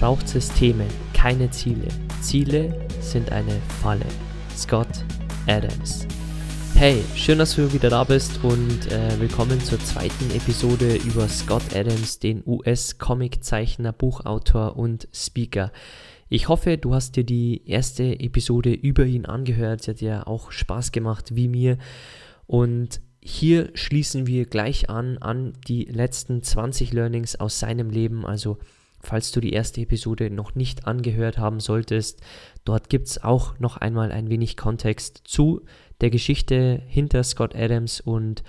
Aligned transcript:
Braucht 0.00 0.28
Systeme, 0.28 0.86
keine 1.14 1.50
Ziele. 1.50 1.88
Ziele 2.20 2.86
sind 3.00 3.32
eine 3.32 3.60
Falle. 3.80 4.04
Scott 4.54 4.88
Adams. 5.46 6.06
Hey, 6.74 7.02
schön, 7.14 7.38
dass 7.38 7.56
du 7.56 7.72
wieder 7.72 7.88
da 7.88 8.04
bist 8.04 8.44
und 8.44 8.92
äh, 8.92 9.18
willkommen 9.18 9.58
zur 9.60 9.80
zweiten 9.80 10.30
Episode 10.34 10.96
über 10.96 11.26
Scott 11.28 11.74
Adams, 11.74 12.18
den 12.18 12.42
US-Comiczeichner, 12.44 13.92
Buchautor 13.92 14.76
und 14.76 15.08
Speaker. 15.14 15.72
Ich 16.28 16.48
hoffe, 16.48 16.76
du 16.76 16.92
hast 16.92 17.16
dir 17.16 17.24
die 17.24 17.66
erste 17.66 18.20
Episode 18.20 18.72
über 18.72 19.06
ihn 19.06 19.24
angehört. 19.24 19.82
Sie 19.82 19.92
hat 19.92 20.00
dir 20.00 20.28
auch 20.28 20.52
Spaß 20.52 20.92
gemacht, 20.92 21.34
wie 21.34 21.48
mir. 21.48 21.78
Und 22.46 23.00
hier 23.22 23.70
schließen 23.74 24.26
wir 24.26 24.44
gleich 24.44 24.90
an 24.90 25.16
an 25.18 25.54
die 25.66 25.84
letzten 25.84 26.42
20 26.42 26.92
Learnings 26.92 27.36
aus 27.36 27.58
seinem 27.58 27.90
Leben, 27.90 28.26
also 28.26 28.58
falls 29.06 29.30
du 29.30 29.40
die 29.40 29.52
erste 29.52 29.80
Episode 29.80 30.30
noch 30.30 30.54
nicht 30.54 30.86
angehört 30.86 31.38
haben 31.38 31.60
solltest. 31.60 32.20
Dort 32.64 32.90
gibt 32.90 33.06
es 33.06 33.22
auch 33.22 33.58
noch 33.58 33.76
einmal 33.76 34.10
ein 34.10 34.28
wenig 34.28 34.56
Kontext 34.56 35.22
zu 35.24 35.62
der 36.00 36.10
Geschichte 36.10 36.82
hinter 36.86 37.22
Scott 37.22 37.54
Adams 37.54 38.00
und 38.00 38.42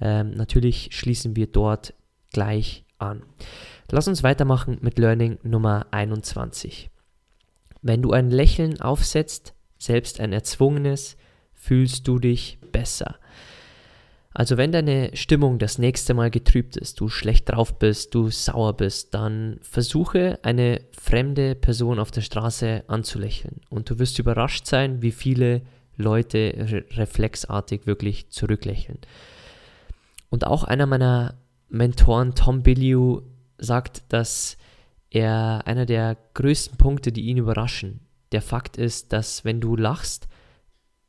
ähm, 0.00 0.30
natürlich 0.30 0.90
schließen 0.92 1.36
wir 1.36 1.48
dort 1.48 1.94
gleich 2.32 2.84
an. 2.98 3.24
Lass 3.90 4.08
uns 4.08 4.22
weitermachen 4.22 4.78
mit 4.80 4.98
Learning 4.98 5.38
Nummer 5.42 5.86
21. 5.90 6.90
Wenn 7.82 8.00
du 8.00 8.12
ein 8.12 8.30
Lächeln 8.30 8.80
aufsetzt, 8.80 9.52
selbst 9.78 10.20
ein 10.20 10.32
erzwungenes, 10.32 11.16
fühlst 11.52 12.06
du 12.08 12.18
dich 12.18 12.58
besser. 12.72 13.16
Also 14.36 14.56
wenn 14.56 14.72
deine 14.72 15.10
Stimmung 15.14 15.60
das 15.60 15.78
nächste 15.78 16.12
Mal 16.12 16.28
getrübt 16.28 16.76
ist, 16.76 16.98
du 16.98 17.08
schlecht 17.08 17.50
drauf 17.50 17.78
bist, 17.78 18.16
du 18.16 18.30
sauer 18.30 18.76
bist, 18.76 19.14
dann 19.14 19.60
versuche 19.62 20.40
eine 20.42 20.80
fremde 20.90 21.54
Person 21.54 22.00
auf 22.00 22.10
der 22.10 22.22
Straße 22.22 22.82
anzulächeln 22.88 23.60
und 23.70 23.88
du 23.88 24.00
wirst 24.00 24.18
überrascht 24.18 24.66
sein, 24.66 25.02
wie 25.02 25.12
viele 25.12 25.62
Leute 25.96 26.52
re 26.56 26.84
reflexartig 26.96 27.86
wirklich 27.86 28.30
zurücklächeln. 28.30 28.98
Und 30.30 30.44
auch 30.48 30.64
einer 30.64 30.86
meiner 30.86 31.34
Mentoren, 31.68 32.34
Tom 32.34 32.64
Billiou, 32.64 33.22
sagt, 33.58 34.02
dass 34.08 34.56
er 35.10 35.62
einer 35.64 35.86
der 35.86 36.16
größten 36.34 36.76
Punkte, 36.76 37.12
die 37.12 37.26
ihn 37.26 37.36
überraschen, 37.36 38.00
der 38.32 38.42
Fakt 38.42 38.78
ist, 38.78 39.12
dass 39.12 39.44
wenn 39.44 39.60
du 39.60 39.76
lachst, 39.76 40.26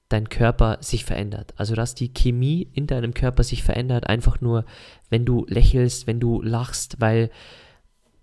dein 0.10 0.30
Körper 0.30 0.78
sich 0.82 1.06
verändert. 1.06 1.54
Also 1.58 1.76
dass 1.76 1.96
die 1.96 2.14
Chemie 2.14 2.70
in 2.74 2.88
deinem 2.88 3.14
Körper 3.14 3.44
sich 3.44 3.64
verändert, 3.64 4.08
einfach 4.08 4.42
nur, 4.42 4.66
wenn 5.10 5.26
du 5.26 5.46
lächelst, 5.48 6.08
wenn 6.08 6.20
du 6.20 6.42
lachst, 6.42 7.02
weil 7.02 7.30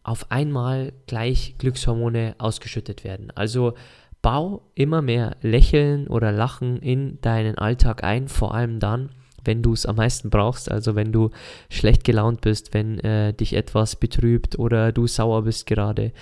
auf 0.05 0.31
einmal 0.31 0.93
gleich 1.07 1.55
Glückshormone 1.59 2.35
ausgeschüttet 2.39 3.05
werden. 3.05 3.31
Also 3.35 3.75
bau 4.21 4.63
immer 4.75 5.03
mehr 5.03 5.37
Lächeln 5.43 6.07
oder 6.07 6.33
Lachen 6.33 6.77
in 6.79 7.21
deinen 7.21 7.59
Alltag 7.59 8.05
ein, 8.05 8.29
vor 8.29 8.55
allem 8.55 8.79
dann, 8.79 9.11
wenn 9.45 9.63
du 9.63 9.73
es 9.73 9.87
am 9.87 9.97
meisten 9.97 10.31
brauchst, 10.31 10.71
also 10.71 10.95
wenn 10.95 11.13
du 11.13 11.31
schlecht 11.69 12.05
gelaunt 12.05 12.41
bist, 12.41 12.75
wenn 12.75 12.99
äh, 13.01 13.33
dich 13.33 13.55
etwas 13.55 13.97
betrübt 13.97 14.59
oder 14.59 14.93
du 14.93 15.07
sauer 15.07 15.43
bist 15.43 15.67
gerade, 15.67 16.13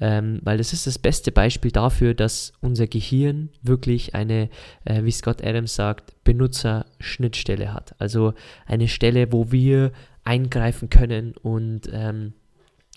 ähm, 0.00 0.40
weil 0.42 0.58
das 0.58 0.72
ist 0.72 0.86
das 0.86 0.98
beste 0.98 1.32
Beispiel 1.32 1.70
dafür, 1.70 2.14
dass 2.14 2.52
unser 2.60 2.86
Gehirn 2.86 3.50
wirklich 3.62 4.14
eine, 4.14 4.48
äh, 4.84 5.04
wie 5.04 5.10
Scott 5.10 5.44
Adams 5.44 5.74
sagt, 5.74 6.14
Benutzerschnittstelle 6.24 7.72
hat, 7.72 7.94
also 7.98 8.34
eine 8.66 8.88
Stelle, 8.88 9.32
wo 9.32 9.52
wir 9.52 9.92
eingreifen 10.24 10.90
können 10.90 11.34
und 11.42 11.82
ähm, 11.92 12.34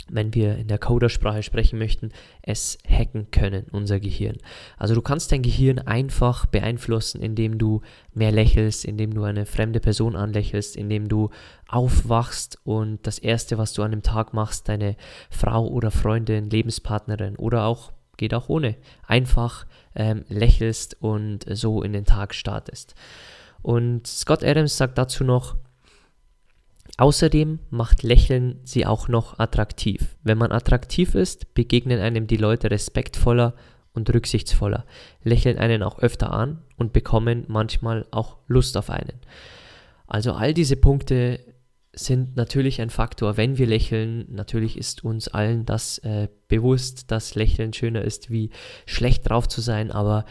wenn 0.10 0.34
wir 0.34 0.58
in 0.58 0.68
der 0.68 0.80
Codersprache 0.80 1.44
sprechen 1.44 1.80
möchten, 1.80 2.12
es 2.42 2.78
hacken 2.88 3.32
können, 3.32 3.68
unser 3.72 4.00
Gehirn. 4.00 4.38
Also 4.78 4.96
du 4.96 5.02
kannst 5.02 5.32
dein 5.32 5.44
Gehirn 5.44 5.80
einfach 5.80 6.46
beeinflussen, 6.46 7.22
indem 7.22 7.58
du 7.58 7.82
mehr 8.14 8.32
lächelst, 8.32 8.86
indem 8.86 9.14
du 9.14 9.24
eine 9.24 9.46
fremde 9.46 9.80
Person 9.80 10.16
anlächelst, 10.16 10.76
indem 10.76 11.08
du 11.08 11.30
aufwachst 11.68 12.60
und 12.64 13.08
das 13.08 13.18
Erste, 13.18 13.58
was 13.58 13.74
du 13.74 13.82
an 13.82 13.92
dem 13.92 14.04
Tag 14.04 14.34
machst, 14.34 14.68
deine 14.68 14.98
Frau 15.30 15.68
oder 15.68 15.90
Freundin, 15.90 16.50
Lebenspartnerin 16.50 17.38
oder 17.38 17.66
auch, 17.66 17.94
geht 18.18 18.34
auch 18.34 18.50
ohne, 18.50 18.76
einfach 19.08 19.66
ähm, 19.96 20.26
lächelst 20.28 21.02
und 21.02 21.46
so 21.50 21.82
in 21.82 21.94
den 21.94 22.06
Tag 22.06 22.36
startest. 22.36 22.94
Und 23.62 24.06
Scott 24.06 24.44
Adams 24.44 24.78
sagt 24.78 24.98
dazu 24.98 25.24
noch, 25.24 25.56
Außerdem 26.98 27.60
macht 27.70 28.04
Lächeln 28.04 28.60
sie 28.64 28.86
auch 28.86 29.08
noch 29.08 29.40
attraktiv. 29.40 30.16
Wenn 30.24 30.38
man 30.38 30.52
attraktiv 30.52 31.16
ist, 31.16 31.54
begegnen 31.54 32.00
einem 32.00 32.28
die 32.28 32.38
Leute 32.38 32.70
respektvoller 32.70 33.56
und 33.94 34.14
rücksichtsvoller, 34.14 34.86
lächeln 35.24 35.58
einen 35.58 35.84
auch 35.84 36.00
öfter 36.00 36.32
an 36.32 36.62
und 36.78 36.94
bekommen 36.94 37.46
manchmal 37.48 38.06
auch 38.12 38.38
Lust 38.48 38.78
auf 38.78 38.90
einen. 38.90 39.20
Also 40.08 40.34
all 40.34 40.54
diese 40.54 40.76
Punkte 40.76 41.40
sind 41.96 42.36
natürlich 42.36 42.82
ein 42.82 42.90
Faktor, 42.90 43.38
wenn 43.38 43.58
wir 43.58 43.68
lächeln. 43.68 44.26
Natürlich 44.30 44.78
ist 44.78 45.04
uns 45.04 45.28
allen 45.28 45.66
das 45.66 46.00
äh, 46.00 46.28
bewusst, 46.48 47.12
dass 47.12 47.36
Lächeln 47.36 47.72
schöner 47.74 48.02
ist, 48.02 48.32
wie 48.32 48.50
schlecht 48.86 49.30
drauf 49.30 49.48
zu 49.48 49.62
sein, 49.62 49.92
aber 49.92 50.26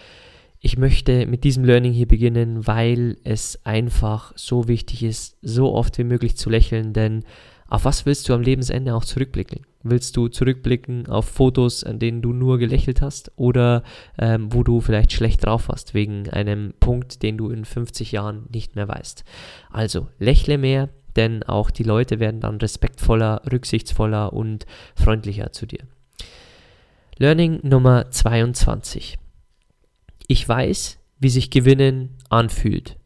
ich 0.64 0.78
möchte 0.78 1.26
mit 1.26 1.42
diesem 1.42 1.64
Learning 1.64 1.92
hier 1.92 2.06
beginnen, 2.06 2.66
weil 2.68 3.18
es 3.24 3.58
einfach 3.64 4.32
so 4.36 4.68
wichtig 4.68 5.02
ist, 5.02 5.36
so 5.42 5.74
oft 5.74 5.98
wie 5.98 6.04
möglich 6.04 6.36
zu 6.36 6.48
lächeln, 6.50 6.92
denn 6.92 7.24
auf 7.68 7.84
was 7.84 8.06
willst 8.06 8.28
du 8.28 8.34
am 8.34 8.42
Lebensende 8.42 8.94
auch 8.94 9.04
zurückblicken? 9.04 9.66
Willst 9.82 10.16
du 10.16 10.28
zurückblicken 10.28 11.08
auf 11.08 11.24
Fotos, 11.24 11.82
an 11.82 11.98
denen 11.98 12.22
du 12.22 12.32
nur 12.32 12.58
gelächelt 12.58 13.02
hast 13.02 13.32
oder 13.34 13.82
ähm, 14.18 14.52
wo 14.52 14.62
du 14.62 14.80
vielleicht 14.80 15.12
schlecht 15.12 15.44
drauf 15.44 15.68
warst 15.68 15.94
wegen 15.94 16.30
einem 16.30 16.74
Punkt, 16.78 17.24
den 17.24 17.38
du 17.38 17.50
in 17.50 17.64
50 17.64 18.12
Jahren 18.12 18.46
nicht 18.52 18.76
mehr 18.76 18.86
weißt? 18.86 19.24
Also 19.70 20.06
lächle 20.20 20.58
mehr, 20.58 20.90
denn 21.16 21.42
auch 21.42 21.72
die 21.72 21.82
Leute 21.82 22.20
werden 22.20 22.40
dann 22.40 22.58
respektvoller, 22.58 23.42
rücksichtsvoller 23.50 24.32
und 24.32 24.64
freundlicher 24.94 25.50
zu 25.50 25.66
dir. 25.66 25.80
Learning 27.18 27.58
Nummer 27.64 28.12
22. 28.12 29.18
Ich 30.28 30.48
weiß, 30.48 30.98
wie 31.18 31.28
sich 31.28 31.50
Gewinnen 31.50 32.16
anfühlt. 32.28 32.96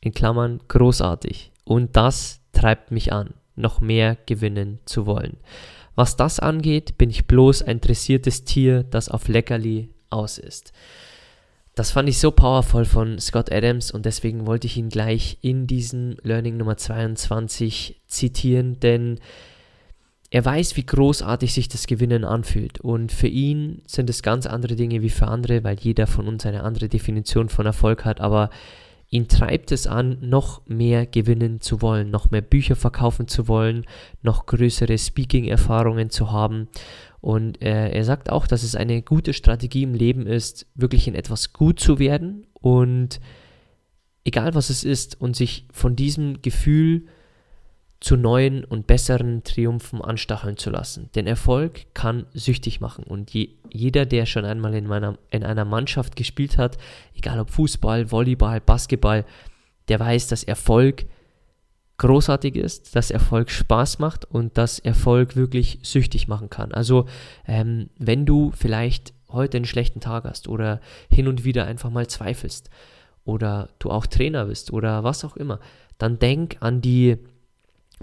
In 0.00 0.12
Klammern 0.12 0.60
großartig. 0.68 1.52
Und 1.64 1.96
das 1.96 2.40
treibt 2.52 2.90
mich 2.90 3.12
an, 3.12 3.34
noch 3.54 3.80
mehr 3.80 4.16
gewinnen 4.26 4.80
zu 4.84 5.06
wollen. 5.06 5.36
Was 5.94 6.16
das 6.16 6.40
angeht, 6.40 6.98
bin 6.98 7.10
ich 7.10 7.26
bloß 7.26 7.62
ein 7.62 7.80
dressiertes 7.80 8.44
Tier, 8.44 8.84
das 8.84 9.08
auf 9.08 9.28
Leckerli 9.28 9.90
aus 10.08 10.38
ist. 10.38 10.72
Das 11.74 11.92
fand 11.92 12.08
ich 12.08 12.18
so 12.18 12.30
powerful 12.30 12.84
von 12.84 13.18
Scott 13.18 13.52
Adams 13.52 13.90
und 13.90 14.04
deswegen 14.04 14.46
wollte 14.46 14.66
ich 14.66 14.76
ihn 14.76 14.88
gleich 14.88 15.38
in 15.40 15.66
diesem 15.66 16.16
Learning 16.22 16.56
Nummer 16.56 16.76
22 16.76 18.02
zitieren, 18.06 18.80
denn 18.80 19.20
er 20.30 20.44
weiß, 20.44 20.76
wie 20.76 20.86
großartig 20.86 21.52
sich 21.52 21.68
das 21.68 21.88
Gewinnen 21.88 22.24
anfühlt. 22.24 22.80
Und 22.80 23.10
für 23.10 23.26
ihn 23.26 23.82
sind 23.86 24.08
es 24.08 24.22
ganz 24.22 24.46
andere 24.46 24.76
Dinge 24.76 25.02
wie 25.02 25.10
für 25.10 25.26
andere, 25.26 25.64
weil 25.64 25.76
jeder 25.80 26.06
von 26.06 26.28
uns 26.28 26.46
eine 26.46 26.62
andere 26.62 26.88
Definition 26.88 27.48
von 27.48 27.66
Erfolg 27.66 28.04
hat. 28.04 28.20
Aber 28.20 28.50
ihn 29.08 29.26
treibt 29.26 29.72
es 29.72 29.88
an, 29.88 30.18
noch 30.20 30.64
mehr 30.66 31.04
gewinnen 31.04 31.60
zu 31.60 31.82
wollen, 31.82 32.10
noch 32.10 32.30
mehr 32.30 32.42
Bücher 32.42 32.76
verkaufen 32.76 33.26
zu 33.26 33.48
wollen, 33.48 33.84
noch 34.22 34.46
größere 34.46 34.96
Speaking-Erfahrungen 34.96 36.10
zu 36.10 36.30
haben. 36.30 36.68
Und 37.20 37.60
äh, 37.60 37.90
er 37.90 38.04
sagt 38.04 38.30
auch, 38.30 38.46
dass 38.46 38.62
es 38.62 38.76
eine 38.76 39.02
gute 39.02 39.32
Strategie 39.32 39.82
im 39.82 39.94
Leben 39.94 40.28
ist, 40.28 40.66
wirklich 40.76 41.08
in 41.08 41.16
etwas 41.16 41.52
gut 41.52 41.80
zu 41.80 41.98
werden 41.98 42.46
und 42.54 43.20
egal 44.24 44.54
was 44.54 44.70
es 44.70 44.84
ist 44.84 45.20
und 45.20 45.34
sich 45.34 45.66
von 45.72 45.96
diesem 45.96 46.40
Gefühl 46.40 47.06
zu 48.00 48.16
neuen 48.16 48.64
und 48.64 48.86
besseren 48.86 49.44
Triumphen 49.44 50.00
anstacheln 50.00 50.56
zu 50.56 50.70
lassen. 50.70 51.10
Denn 51.14 51.26
Erfolg 51.26 51.94
kann 51.94 52.26
süchtig 52.32 52.80
machen 52.80 53.04
und 53.04 53.30
je, 53.30 53.50
jeder, 53.70 54.06
der 54.06 54.24
schon 54.24 54.46
einmal 54.46 54.74
in, 54.74 54.86
meiner, 54.86 55.18
in 55.30 55.44
einer 55.44 55.66
Mannschaft 55.66 56.16
gespielt 56.16 56.56
hat, 56.56 56.78
egal 57.14 57.38
ob 57.38 57.50
Fußball, 57.50 58.10
Volleyball, 58.10 58.60
Basketball, 58.60 59.26
der 59.88 60.00
weiß, 60.00 60.28
dass 60.28 60.44
Erfolg 60.44 61.04
großartig 61.98 62.56
ist, 62.56 62.96
dass 62.96 63.10
Erfolg 63.10 63.50
Spaß 63.50 63.98
macht 63.98 64.24
und 64.24 64.56
dass 64.56 64.78
Erfolg 64.78 65.36
wirklich 65.36 65.80
süchtig 65.82 66.28
machen 66.28 66.48
kann. 66.48 66.72
Also 66.72 67.04
ähm, 67.46 67.90
wenn 67.98 68.24
du 68.24 68.52
vielleicht 68.52 69.12
heute 69.28 69.58
einen 69.58 69.66
schlechten 69.66 70.00
Tag 70.00 70.24
hast 70.24 70.48
oder 70.48 70.80
hin 71.10 71.28
und 71.28 71.44
wieder 71.44 71.66
einfach 71.66 71.90
mal 71.90 72.06
zweifelst 72.06 72.70
oder 73.24 73.68
du 73.78 73.90
auch 73.90 74.06
Trainer 74.06 74.46
bist 74.46 74.72
oder 74.72 75.04
was 75.04 75.26
auch 75.26 75.36
immer, 75.36 75.60
dann 75.98 76.18
denk 76.18 76.56
an 76.60 76.80
die 76.80 77.18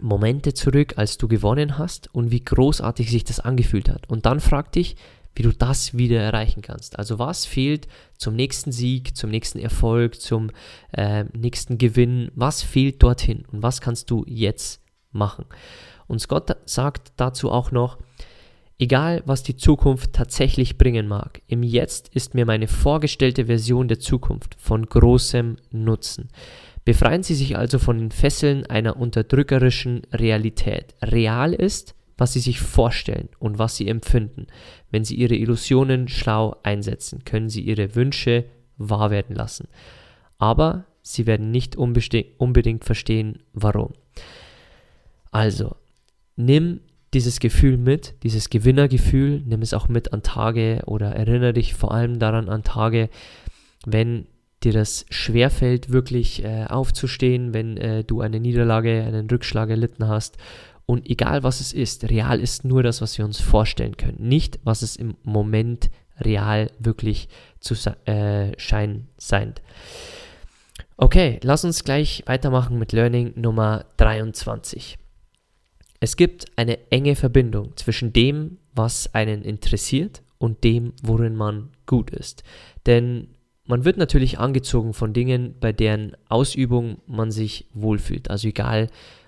Momente 0.01 0.53
zurück, 0.53 0.94
als 0.97 1.17
du 1.17 1.27
gewonnen 1.27 1.77
hast 1.77 2.13
und 2.13 2.31
wie 2.31 2.44
großartig 2.44 3.09
sich 3.09 3.23
das 3.23 3.39
angefühlt 3.39 3.89
hat. 3.89 4.09
Und 4.09 4.25
dann 4.25 4.39
frag 4.39 4.71
dich, 4.71 4.95
wie 5.38 5.44
du 5.44 5.53
das 5.53 5.95
wieder 5.95 6.19
erreichen 6.19 6.61
kannst. 6.61 6.97
Also 6.97 7.19
was 7.19 7.45
fehlt 7.45 7.88
zum 8.17 8.35
nächsten 8.35 8.71
Sieg, 8.71 9.15
zum 9.15 9.29
nächsten 9.29 9.59
Erfolg, 9.59 10.19
zum 10.19 10.49
äh, 10.91 11.25
nächsten 11.33 11.77
Gewinn? 11.77 12.31
Was 12.35 12.63
fehlt 12.63 13.03
dorthin 13.03 13.45
und 13.51 13.61
was 13.61 13.79
kannst 13.79 14.09
du 14.09 14.23
jetzt 14.27 14.81
machen? 15.11 15.45
Und 16.07 16.19
Scott 16.19 16.55
sagt 16.65 17.11
dazu 17.17 17.51
auch 17.51 17.71
noch, 17.71 17.99
egal 18.79 19.21
was 19.25 19.44
die 19.44 19.57
Zukunft 19.57 20.13
tatsächlich 20.13 20.77
bringen 20.77 21.07
mag, 21.07 21.41
im 21.47 21.61
Jetzt 21.61 22.09
ist 22.09 22.33
mir 22.33 22.45
meine 22.45 22.67
vorgestellte 22.67 23.45
Version 23.45 23.88
der 23.88 23.99
Zukunft 23.99 24.55
von 24.59 24.85
großem 24.85 25.57
Nutzen. 25.71 26.29
Befreien 26.88 27.22
Sie 27.22 27.36
sich 27.36 27.57
also 27.57 27.80
von 27.80 27.98
den 27.98 28.12
Fesseln 28.12 28.66
einer 28.66 28.95
unterdrückerischen 28.95 30.04
Realität. 30.13 30.95
Real 31.01 31.51
ist, 31.51 31.95
was 32.18 32.31
Sie 32.31 32.39
sich 32.39 32.62
vorstellen 32.62 33.28
und 33.39 33.60
was 33.60 33.75
Sie 33.75 33.89
empfinden. 33.89 34.48
Wenn 34.89 35.04
Sie 35.04 35.16
Ihre 35.16 35.36
Illusionen 35.36 36.07
schlau 36.07 36.56
einsetzen, 36.63 37.25
können 37.25 37.50
Sie 37.50 37.60
Ihre 37.60 37.94
Wünsche 37.95 38.45
wahr 38.78 39.12
werden 39.12 39.36
lassen. 39.36 39.68
Aber 40.38 40.86
Sie 41.01 41.25
werden 41.25 41.51
nicht 41.51 41.75
unbedingt 41.75 42.86
verstehen, 42.86 43.40
warum. 43.51 43.92
Also, 45.30 45.75
nimm 46.38 46.80
dieses 47.13 47.42
Gefühl 47.42 47.75
mit, 47.75 48.16
dieses 48.24 48.50
Gewinnergefühl, 48.50 49.44
nimm 49.45 49.62
es 49.62 49.74
auch 49.74 49.90
mit 49.90 50.13
an 50.13 50.24
Tage 50.24 50.83
oder 50.86 51.13
erinnere 51.13 51.51
dich 51.51 51.74
vor 51.74 51.92
allem 51.94 52.18
daran 52.18 52.48
an 52.48 52.63
Tage, 52.63 53.10
wenn 53.86 54.28
dir 54.68 54.74
das 54.74 55.06
schwerfällt, 55.10 55.92
wirklich 55.92 56.44
äh, 56.44 56.66
aufzustehen, 56.66 57.54
wenn 57.54 57.78
äh, 57.78 58.04
du 58.04 58.22
eine 58.22 58.40
Niederlage, 58.40 59.04
einen 59.04 59.30
Rückschlag 59.30 59.69
erlitten 59.69 60.08
hast 60.08 60.38
und 60.86 61.10
egal 61.10 61.44
was 61.44 61.60
es 61.60 61.74
ist, 61.74 62.10
real 62.10 62.40
ist 62.40 62.64
nur 62.64 62.84
das, 62.84 63.02
was 63.02 63.18
wir 63.18 63.25
uns 63.25 63.42
vorstellen 63.42 63.98
können, 63.98 64.28
nicht 64.28 64.60
was 64.64 64.81
es 64.81 64.96
im 64.96 65.16
Moment 65.24 65.90
real 66.19 66.72
wirklich 66.80 67.28
zu 67.60 67.75
äh, 68.06 68.58
scheinen 68.58 69.10
scheint. 69.19 69.62
Okay, 70.96 71.40
lass 71.44 71.64
uns 71.64 71.84
gleich 71.84 72.24
weitermachen 72.25 72.80
mit 72.80 72.92
Learning 72.92 73.34
Nummer 73.36 73.86
23. 73.98 74.98
Es 76.00 76.16
gibt 76.16 76.46
eine 76.58 76.92
enge 76.92 77.16
Verbindung 77.16 77.75
zwischen 77.75 78.14
dem, 78.14 78.58
was 78.74 79.14
einen 79.14 79.44
interessiert 79.44 80.24
und 80.38 80.64
dem, 80.64 80.94
worin 81.04 81.36
man 81.36 81.69
gut 81.86 82.12
ist. 82.12 82.44
Denn 82.86 83.28
man 83.68 83.86
wird 83.86 83.98
natürlich 83.98 84.40
angezogen 84.40 84.94
von 84.94 85.14
Dingen, 85.14 85.56
bei 85.60 85.74
deren 85.74 86.16
Ausübung 86.30 87.00
man 87.06 87.31
sich 87.31 87.68
wohlfühlt. 87.74 88.30
Also 88.30 88.48
egal, 88.48 88.88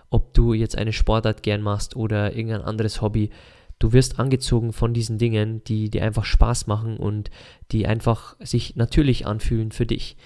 ob 0.09 0.33
du 0.33 0.53
jetzt 0.53 0.77
eine 0.77 0.93
Sportart 0.93 1.43
gern 1.43 1.61
machst 1.61 1.95
oder 1.95 2.35
irgendein 2.35 2.61
anderes 2.61 3.01
Hobby. 3.01 3.29
Du 3.77 3.93
wirst 3.93 4.19
angezogen 4.19 4.73
von 4.73 4.93
diesen 4.93 5.17
Dingen, 5.17 5.63
die 5.65 5.89
dir 5.89 6.03
einfach 6.03 6.25
Spaß 6.25 6.67
machen 6.67 6.97
und 6.97 7.29
die 7.71 7.85
einfach 7.85 8.35
sich 8.39 8.75
natürlich 8.75 9.25
anfühlen 9.25 9.71
für 9.71 9.85
dich. 9.85 10.17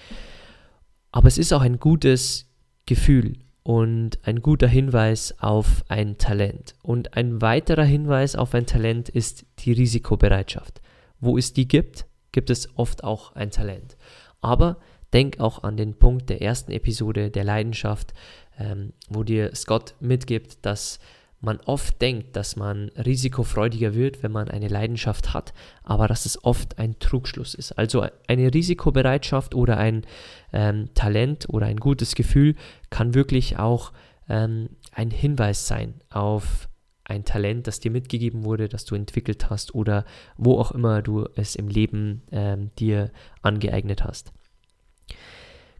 Aber 1.12 1.28
es 1.28 1.38
ist 1.38 1.52
auch 1.52 1.60
ein 1.60 1.78
gutes 1.78 2.50
Gefühl 2.86 3.38
und 3.62 4.18
ein 4.22 4.42
guter 4.42 4.66
Hinweis 4.66 5.34
auf 5.38 5.84
ein 5.88 6.18
Talent. 6.18 6.74
Und 6.82 7.16
ein 7.16 7.40
weiterer 7.40 7.84
Hinweis 7.84 8.36
auf 8.36 8.54
ein 8.54 8.66
Talent 8.66 9.08
ist 9.08 9.46
die 9.60 9.72
Risikobereitschaft. 9.72 10.80
Wo 11.20 11.38
es 11.38 11.52
die 11.52 11.68
gibt, 11.68 12.06
gibt 12.34 12.50
es 12.50 12.68
oft 12.76 13.04
auch 13.04 13.34
ein 13.34 13.50
Talent. 13.50 13.96
Aber 14.42 14.76
denk 15.14 15.40
auch 15.40 15.62
an 15.62 15.78
den 15.78 15.94
Punkt 15.94 16.28
der 16.28 16.42
ersten 16.42 16.72
Episode 16.72 17.30
der 17.30 17.44
Leidenschaft, 17.44 18.12
ähm, 18.58 18.92
wo 19.08 19.22
dir 19.22 19.54
Scott 19.54 19.94
mitgibt, 20.00 20.58
dass 20.66 20.98
man 21.40 21.60
oft 21.66 22.00
denkt, 22.02 22.36
dass 22.36 22.56
man 22.56 22.88
risikofreudiger 22.96 23.94
wird, 23.94 24.22
wenn 24.22 24.32
man 24.32 24.48
eine 24.50 24.68
Leidenschaft 24.68 25.32
hat, 25.32 25.52
aber 25.84 26.08
dass 26.08 26.26
es 26.26 26.42
oft 26.42 26.78
ein 26.78 26.98
Trugschluss 26.98 27.54
ist. 27.54 27.72
Also 27.72 28.06
eine 28.26 28.52
Risikobereitschaft 28.52 29.54
oder 29.54 29.76
ein 29.76 30.02
ähm, 30.52 30.88
Talent 30.94 31.46
oder 31.48 31.66
ein 31.66 31.76
gutes 31.76 32.14
Gefühl 32.14 32.56
kann 32.90 33.14
wirklich 33.14 33.58
auch 33.58 33.92
ähm, 34.28 34.70
ein 34.92 35.10
Hinweis 35.10 35.68
sein 35.68 36.00
auf 36.10 36.68
ein 37.04 37.24
Talent, 37.24 37.66
das 37.66 37.80
dir 37.80 37.90
mitgegeben 37.90 38.44
wurde, 38.44 38.68
das 38.68 38.84
du 38.84 38.94
entwickelt 38.94 39.50
hast 39.50 39.74
oder 39.74 40.04
wo 40.36 40.58
auch 40.58 40.72
immer 40.72 41.02
du 41.02 41.26
es 41.36 41.54
im 41.54 41.68
Leben 41.68 42.22
ähm, 42.32 42.70
dir 42.78 43.10
angeeignet 43.42 44.04
hast. 44.04 44.32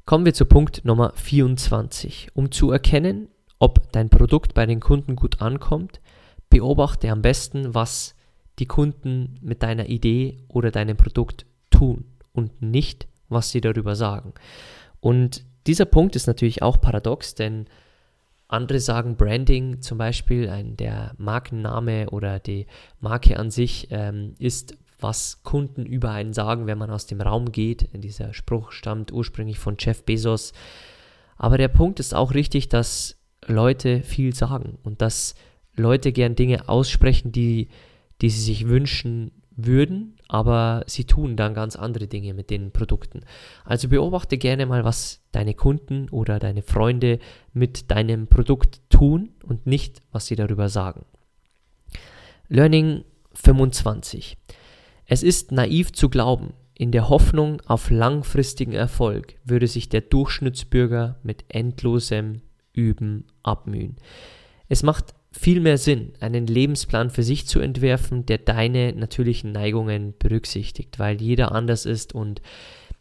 Kommen 0.05 0.27
wir 0.27 0.35
zu 0.35 0.45
Punkt 0.45 0.85
Nummer 0.85 1.13
24. 1.15 2.29
Um 2.35 2.53
zu 2.53 2.71
erkennen, 2.71 3.29
ob 3.59 3.91
dein 3.93 4.11
Produkt 4.11 4.53
bei 4.53 4.67
den 4.67 4.81
Kunden 4.81 5.17
gut 5.17 5.41
ankommt, 5.41 6.01
beobachte 6.51 7.11
am 7.11 7.23
besten, 7.23 7.75
was 7.75 8.15
die 8.59 8.67
Kunden 8.67 9.39
mit 9.41 9.63
deiner 9.63 9.89
Idee 9.89 10.39
oder 10.49 10.71
deinem 10.71 10.97
Produkt 10.97 11.47
tun 11.71 12.05
und 12.33 12.61
nicht, 12.61 13.09
was 13.29 13.51
sie 13.51 13.63
darüber 13.63 13.97
sagen. 13.97 14.35
Und 15.01 15.45
dieser 15.67 15.87
Punkt 15.87 16.17
ist 16.17 16.27
natürlich 16.27 16.63
auch 16.63 16.81
paradox, 16.81 17.35
denn 17.35 17.67
andere 18.55 18.81
sagen 18.81 19.17
Branding 19.17 19.81
zum 19.81 19.99
Beispiel, 19.99 20.49
ein, 20.49 20.77
der 20.77 21.15
Markenname 21.19 22.11
oder 22.11 22.39
die 22.39 22.67
Marke 23.01 23.39
an 23.39 23.51
sich 23.51 23.89
ähm, 23.91 24.35
ist 24.39 24.77
was 25.01 25.43
Kunden 25.43 25.85
über 25.85 26.11
einen 26.11 26.33
sagen, 26.33 26.67
wenn 26.67 26.79
man 26.79 26.91
aus 26.91 27.07
dem 27.07 27.21
Raum 27.21 27.53
geht. 27.53 27.89
Dieser 27.93 28.33
Spruch 28.33 28.73
stammt 28.73 29.13
ursprünglich 29.13 29.59
von 29.59 29.77
Jeff 29.79 30.03
Bezos. 30.05 30.53
Aber 31.37 31.59
der 31.59 31.69
Punkt 31.69 32.01
ist 32.01 32.15
auch 32.15 32.33
richtig, 32.33 32.69
dass 32.69 33.17
Leute 33.47 34.03
viel 34.03 34.35
sagen 34.35 34.79
und 34.83 35.03
dass 35.03 35.35
Leute 35.77 36.13
gern 36.13 36.37
Dinge 36.37 36.69
aussprechen, 36.69 37.33
die, 37.33 37.69
die 38.23 38.31
sie 38.31 38.41
sich 38.41 38.69
wünschen 38.69 39.33
würden, 39.57 40.17
aber 40.29 40.85
sie 40.87 41.05
tun 41.05 41.37
dann 41.37 41.55
ganz 41.55 41.77
andere 41.77 42.07
Dinge 42.07 42.35
mit 42.35 42.51
den 42.51 42.73
Produkten. 42.73 43.21
Also 43.65 43.89
beobachte 43.89 44.39
gerne 44.39 44.67
mal, 44.67 44.85
was 44.85 45.23
deine 45.33 45.55
Kunden 45.55 46.09
oder 46.11 46.39
deine 46.39 46.63
Freunde 46.63 47.19
mit 47.53 47.91
deinem 47.91 48.27
Produkt 48.27 48.81
tun 48.91 49.31
und 49.45 49.67
nicht, 49.67 50.03
was 50.13 50.27
sie 50.27 50.37
darüber 50.37 50.69
sagen. 50.69 51.05
Learning 52.49 53.05
25. 53.35 54.37
Es 55.07 55.23
ist 55.23 55.53
naiv 55.53 55.93
zu 55.93 56.09
glauben, 56.09 56.55
in 56.77 56.91
der 56.91 57.09
Hoffnung 57.09 57.63
auf 57.67 57.91
langfristigen 57.91 58.73
Erfolg 58.73 59.37
würde 59.45 59.69
sich 59.69 59.89
der 59.89 60.01
Durchschnittsbürger 60.01 61.19
mit 61.23 61.45
endlosem 61.49 62.43
Üben 62.73 63.27
abmühen. 63.43 63.97
Es 64.69 64.83
macht 64.83 65.15
viel 65.37 65.61
mehr 65.61 65.79
Sinn, 65.79 66.13
einen 66.21 66.47
Lebensplan 66.47 67.11
für 67.11 67.25
sich 67.25 67.47
zu 67.47 67.59
entwerfen, 67.59 68.25
der 68.25 68.39
deine 68.39 68.93
natürlichen 68.93 69.53
Neigungen 69.53 70.15
berücksichtigt, 70.19 70.99
weil 70.99 71.21
jeder 71.21 71.53
anders 71.53 71.87
ist 71.87 72.15
und 72.15 72.41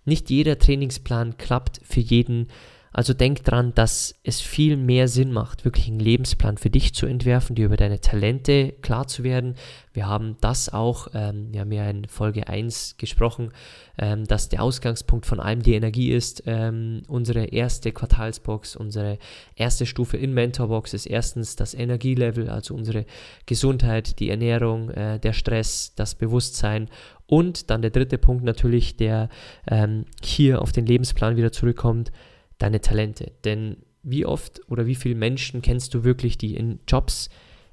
nicht 0.04 0.30
jeder 0.30 0.58
Trainingsplan 0.58 1.38
klappt 1.38 1.80
für 1.84 2.00
jeden 2.00 2.48
also 2.94 3.16
denk 3.16 3.44
dran, 3.44 3.74
dass 3.74 4.14
es 4.24 4.40
viel 4.40 4.78
mehr 4.78 5.08
Sinn 5.08 5.32
macht, 5.32 5.66
wirklich 5.66 5.88
einen 5.88 6.00
Lebensplan 6.00 6.58
für 6.58 6.70
dich 6.70 6.94
zu 6.94 7.08
entwerfen, 7.08 7.56
dir 7.56 7.66
über 7.66 7.76
deine 7.76 8.00
Talente 8.00 8.74
klar 8.82 9.08
zu 9.08 9.24
werden. 9.24 9.56
Wir 9.94 10.08
haben 10.08 10.38
das 10.42 10.72
auch, 10.72 11.08
ähm, 11.16 11.48
wir 11.52 11.62
haben 11.62 11.72
ja 11.72 11.90
in 11.90 12.08
Folge 12.08 12.48
1 12.48 12.98
gesprochen, 12.98 13.52
ähm, 13.98 14.26
dass 14.26 14.50
der 14.50 14.62
Ausgangspunkt 14.62 15.26
von 15.26 15.40
allem 15.40 15.64
die 15.64 15.74
Energie 15.74 16.12
ist. 16.12 16.44
Ähm, 16.46 17.02
unsere 17.08 17.46
erste 17.46 17.92
Quartalsbox, 17.92 18.76
unsere 18.76 19.18
erste 19.56 19.88
Stufe 19.88 20.18
in 20.18 20.34
Mentorbox 20.34 20.94
ist 20.94 21.08
erstens 21.08 21.56
das 21.56 21.74
Energielevel, 21.74 22.48
also 22.48 22.76
unsere 22.76 23.06
Gesundheit, 23.48 24.20
die 24.20 24.30
Ernährung, 24.30 24.92
äh, 24.92 25.20
der 25.20 25.34
Stress, 25.34 25.94
das 25.96 26.14
Bewusstsein 26.14 26.90
und 27.26 27.72
dann 27.72 27.82
der 27.82 27.92
dritte 27.92 28.20
Punkt 28.20 28.44
natürlich, 28.44 28.98
der 28.98 29.30
ähm, 29.68 30.06
hier 30.24 30.62
auf 30.62 30.72
den 30.72 30.86
Lebensplan 30.86 31.38
wieder 31.38 31.52
zurückkommt, 31.52 32.12
deine 32.58 32.82
Talente. 32.82 33.32
Denn 33.44 33.78
wie 34.04 34.26
oft 34.26 34.62
oder 34.70 34.86
wie 34.86 34.96
viele 34.96 35.16
Menschen 35.16 35.62
kennst 35.62 35.94
du 35.94 36.04
wirklich, 36.04 36.38
die 36.38 36.56
in 36.56 36.80
Jobs 36.88 37.30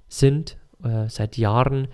sind 0.09 0.57
äh, 0.83 1.09
seit 1.09 1.37
Jahren, 1.37 1.89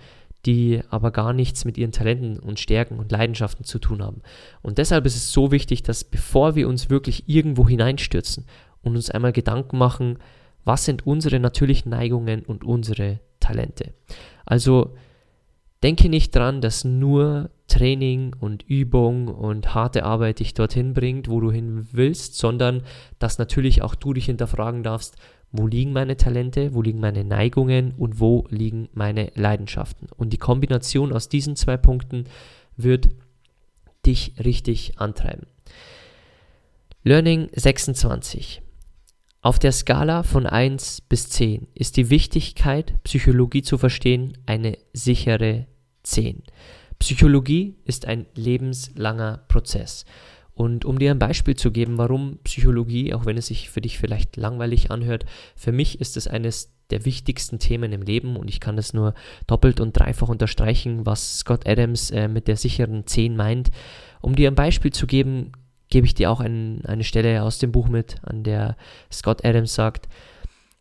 die 0.45 0.81
aber 0.89 1.11
gar 1.11 1.33
nichts 1.33 1.65
mit 1.65 1.77
ihren 1.77 1.91
Talenten 1.91 2.39
und 2.39 2.59
Stärken 2.59 2.99
und 2.99 3.11
Leidenschaften 3.11 3.65
zu 3.65 3.79
tun 3.79 4.01
haben. 4.01 4.21
Und 4.61 4.77
deshalb 4.77 5.05
ist 5.05 5.15
es 5.15 5.31
so 5.31 5.51
wichtig, 5.51 5.83
dass 5.83 6.03
bevor 6.03 6.55
wir 6.55 6.67
uns 6.67 6.89
wirklich 6.89 7.27
irgendwo 7.27 7.67
hineinstürzen 7.67 8.45
und 8.81 8.95
uns 8.95 9.09
einmal 9.09 9.33
Gedanken 9.33 9.77
machen, 9.77 10.19
was 10.63 10.85
sind 10.85 11.05
unsere 11.07 11.39
natürlichen 11.39 11.89
Neigungen 11.89 12.45
und 12.45 12.63
unsere 12.63 13.19
Talente. 13.39 13.93
Also 14.45 14.95
denke 15.83 16.09
nicht 16.09 16.35
dran, 16.35 16.61
dass 16.61 16.83
nur 16.83 17.49
Training 17.67 18.35
und 18.39 18.63
Übung 18.63 19.27
und 19.27 19.75
harte 19.75 20.03
Arbeit 20.03 20.39
dich 20.39 20.53
dorthin 20.53 20.93
bringt, 20.93 21.29
wo 21.29 21.39
du 21.39 21.51
hin 21.51 21.87
willst, 21.91 22.35
sondern 22.35 22.83
dass 23.19 23.37
natürlich 23.37 23.81
auch 23.81 23.95
du 23.95 24.13
dich 24.13 24.25
hinterfragen 24.25 24.83
darfst, 24.83 25.15
wo 25.51 25.67
liegen 25.67 25.93
meine 25.93 26.17
Talente, 26.17 26.73
wo 26.73 26.81
liegen 26.81 26.99
meine 26.99 27.23
Neigungen 27.23 27.93
und 27.97 28.19
wo 28.19 28.45
liegen 28.49 28.89
meine 28.93 29.31
Leidenschaften. 29.35 30.07
Und 30.15 30.33
die 30.33 30.37
Kombination 30.37 31.13
aus 31.13 31.29
diesen 31.29 31.55
zwei 31.55 31.77
Punkten 31.77 32.25
wird 32.75 33.09
dich 34.05 34.33
richtig 34.43 34.99
antreiben. 34.99 35.47
Learning 37.03 37.49
26. 37.53 38.61
Auf 39.47 39.59
der 39.59 39.71
Skala 39.71 40.23
von 40.23 40.45
1 40.45 41.03
bis 41.07 41.29
10 41.29 41.67
ist 41.73 41.95
die 41.95 42.09
Wichtigkeit, 42.09 43.01
Psychologie 43.03 43.61
zu 43.61 43.77
verstehen, 43.77 44.37
eine 44.45 44.77
sichere 44.91 45.67
10. 46.03 46.43
Psychologie 46.99 47.77
ist 47.85 48.07
ein 48.07 48.25
lebenslanger 48.35 49.45
Prozess. 49.47 50.03
Und 50.53 50.83
um 50.83 50.99
dir 50.99 51.11
ein 51.11 51.19
Beispiel 51.19 51.55
zu 51.55 51.71
geben, 51.71 51.97
warum 51.97 52.39
Psychologie, 52.43 53.13
auch 53.13 53.25
wenn 53.25 53.37
es 53.37 53.47
sich 53.47 53.69
für 53.69 53.79
dich 53.79 53.99
vielleicht 53.99 54.35
langweilig 54.35 54.91
anhört, 54.91 55.23
für 55.55 55.71
mich 55.71 56.01
ist 56.01 56.17
es 56.17 56.27
eines 56.27 56.73
der 56.89 57.05
wichtigsten 57.05 57.57
Themen 57.57 57.93
im 57.93 58.01
Leben 58.01 58.35
und 58.35 58.49
ich 58.49 58.59
kann 58.59 58.75
das 58.75 58.93
nur 58.93 59.13
doppelt 59.45 59.79
und 59.79 59.97
dreifach 59.97 60.27
unterstreichen, 60.27 61.05
was 61.05 61.39
Scott 61.39 61.65
Adams 61.65 62.11
äh, 62.11 62.27
mit 62.27 62.49
der 62.49 62.57
sicheren 62.57 63.07
10 63.07 63.37
meint. 63.37 63.71
Um 64.19 64.35
dir 64.35 64.51
ein 64.51 64.55
Beispiel 64.55 64.91
zu 64.91 65.07
geben, 65.07 65.53
gebe 65.89 66.05
ich 66.05 66.13
dir 66.13 66.31
auch 66.31 66.39
ein, 66.39 66.83
eine 66.85 67.03
Stelle 67.03 67.43
aus 67.43 67.59
dem 67.59 67.71
Buch 67.71 67.87
mit, 67.87 68.15
an 68.23 68.43
der 68.43 68.75
Scott 69.11 69.45
Adams 69.45 69.73
sagt, 69.73 70.07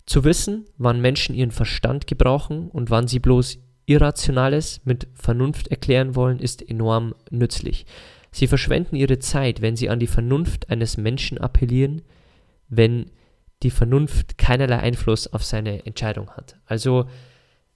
zu 0.06 0.24
wissen, 0.24 0.66
wann 0.78 1.00
Menschen 1.00 1.34
ihren 1.34 1.50
Verstand 1.50 2.06
gebrauchen 2.06 2.68
und 2.70 2.90
wann 2.90 3.08
sie 3.08 3.18
bloß 3.18 3.58
Irrationales 3.86 4.80
mit 4.84 5.08
Vernunft 5.14 5.68
erklären 5.68 6.14
wollen, 6.14 6.40
ist 6.40 6.68
enorm 6.68 7.14
nützlich. 7.30 7.86
Sie 8.32 8.48
verschwenden 8.48 8.96
ihre 8.96 9.18
Zeit, 9.18 9.62
wenn 9.62 9.76
sie 9.76 9.88
an 9.88 10.00
die 10.00 10.06
Vernunft 10.06 10.68
eines 10.70 10.96
Menschen 10.96 11.38
appellieren, 11.38 12.02
wenn 12.68 13.10
die 13.62 13.70
Vernunft 13.70 14.38
keinerlei 14.38 14.78
Einfluss 14.78 15.32
auf 15.32 15.44
seine 15.44 15.86
Entscheidung 15.86 16.30
hat. 16.30 16.56
Also 16.66 17.06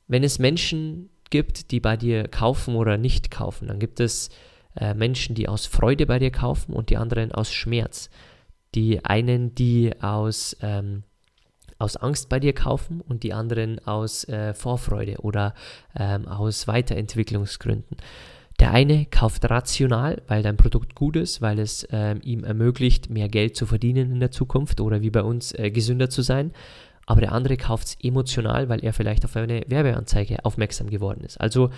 wenn 0.09 0.25
es 0.25 0.39
Menschen 0.39 1.11
gibt, 1.31 1.71
die 1.71 1.81
bei 1.81 1.97
dir 1.97 2.29
kaufen 2.29 2.75
oder 2.75 2.99
nicht 2.99 3.31
kaufen, 3.31 3.69
dann 3.69 3.79
gibt 3.79 4.01
es 4.01 4.31
äh, 4.81 4.95
Menschen, 4.95 5.35
die 5.35 5.49
aus 5.49 5.67
Freude 5.67 6.07
bei 6.07 6.19
dir 6.19 6.31
kaufen 6.31 6.73
und 6.73 6.91
die 6.91 6.97
anderen 6.97 7.33
aus 7.33 7.53
Schmerz. 7.53 8.11
Die 8.75 9.05
einen, 9.05 9.55
die 9.55 9.93
aus, 10.01 10.57
ähm, 10.63 11.03
aus 11.79 11.97
Angst 11.97 12.29
bei 12.29 12.41
dir 12.41 12.55
kaufen 12.55 13.01
und 13.01 13.23
die 13.23 13.33
anderen 13.33 13.85
aus 13.87 14.25
äh, 14.29 14.55
Vorfreude 14.55 15.19
oder 15.19 15.55
ähm, 15.97 16.27
aus 16.27 16.67
Weiterentwicklungsgründen. 16.67 17.97
Der 18.61 18.73
eine 18.73 19.07
kauft 19.07 19.49
rational, 19.49 20.23
weil 20.29 20.43
dein 20.43 20.59
Produkt 20.59 20.95
gut 20.95 21.17
ist, 21.17 21.41
weil 21.41 21.59
es 21.59 21.85
äh, 21.85 22.17
ihm 22.23 22.45
ermöglicht, 22.45 23.09
mehr 23.09 23.29
Geld 23.29 23.57
zu 23.57 23.65
verdienen 23.65 24.13
in 24.13 24.21
der 24.21 24.31
Zukunft 24.31 24.81
oder 24.81 25.01
wie 25.01 25.11
bei 25.11 25.23
uns 25.23 25.53
äh, 25.53 25.71
gesünder 25.71 26.11
zu 26.11 26.23
sein. 26.23 26.53
Aber 27.07 27.21
der 27.23 27.33
andere 27.33 27.57
kauft 27.57 27.89
es 27.89 27.97
emotional, 28.03 28.69
weil 28.69 28.85
er 28.85 28.93
vielleicht 28.93 29.25
auf 29.25 29.35
eine 29.35 29.65
Werbeanzeige 29.67 30.45
aufmerksam 30.45 30.91
geworden 30.91 31.25
ist. 31.25 31.41
Also 31.41 31.71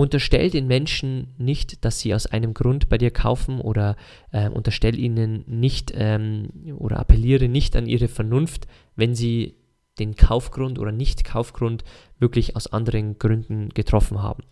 unterstell 0.00 0.48
den 0.48 0.66
Menschen 0.66 1.34
nicht, 1.36 1.84
dass 1.84 2.00
sie 2.00 2.14
aus 2.14 2.24
einem 2.24 2.54
Grund 2.54 2.88
bei 2.88 2.96
dir 2.96 3.10
kaufen 3.10 3.60
oder 3.60 3.96
äh, 4.32 4.48
unterstell 4.48 4.98
ihnen 4.98 5.44
nicht 5.46 5.92
ähm, 5.94 6.48
oder 6.78 6.98
appelliere 6.98 7.50
nicht 7.50 7.76
an 7.76 7.86
ihre 7.86 8.08
Vernunft, 8.08 8.66
wenn 8.96 9.14
sie 9.14 9.56
den 9.98 10.16
Kaufgrund 10.16 10.78
oder 10.78 10.90
Nicht-Kaufgrund 10.90 11.84
wirklich 12.18 12.56
aus 12.56 12.66
anderen 12.72 13.18
Gründen 13.18 13.68
getroffen 13.68 14.22
haben 14.22 14.42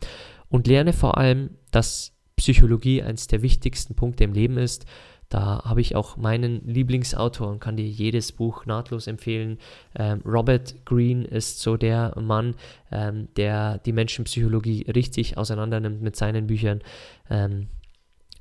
und 0.51 0.67
lerne 0.67 0.93
vor 0.93 1.17
allem, 1.17 1.57
dass 1.71 2.13
Psychologie 2.37 3.03
eines 3.03 3.27
der 3.27 3.41
wichtigsten 3.41 3.95
Punkte 3.95 4.25
im 4.25 4.35
Leben 4.35 4.59
ist. 4.59 4.85
Da 5.29 5.63
habe 5.65 5.83
ich 5.83 5.95
auch 5.95 6.17
meinen 6.17 6.67
Lieblingsautor 6.67 7.49
und 7.49 7.61
kann 7.61 7.77
dir 7.77 7.87
jedes 7.87 8.33
Buch 8.33 8.65
nahtlos 8.65 9.07
empfehlen. 9.07 9.59
Ähm, 9.95 10.23
Robert 10.25 10.87
Greene 10.87 11.25
ist 11.25 11.61
so 11.61 11.77
der 11.77 12.19
Mann, 12.19 12.55
ähm, 12.91 13.29
der 13.37 13.79
die 13.79 13.93
Menschenpsychologie 13.93 14.91
richtig 14.91 15.37
auseinandernimmt 15.37 16.01
mit 16.01 16.17
seinen 16.17 16.47
Büchern. 16.47 16.81
Ähm, 17.29 17.69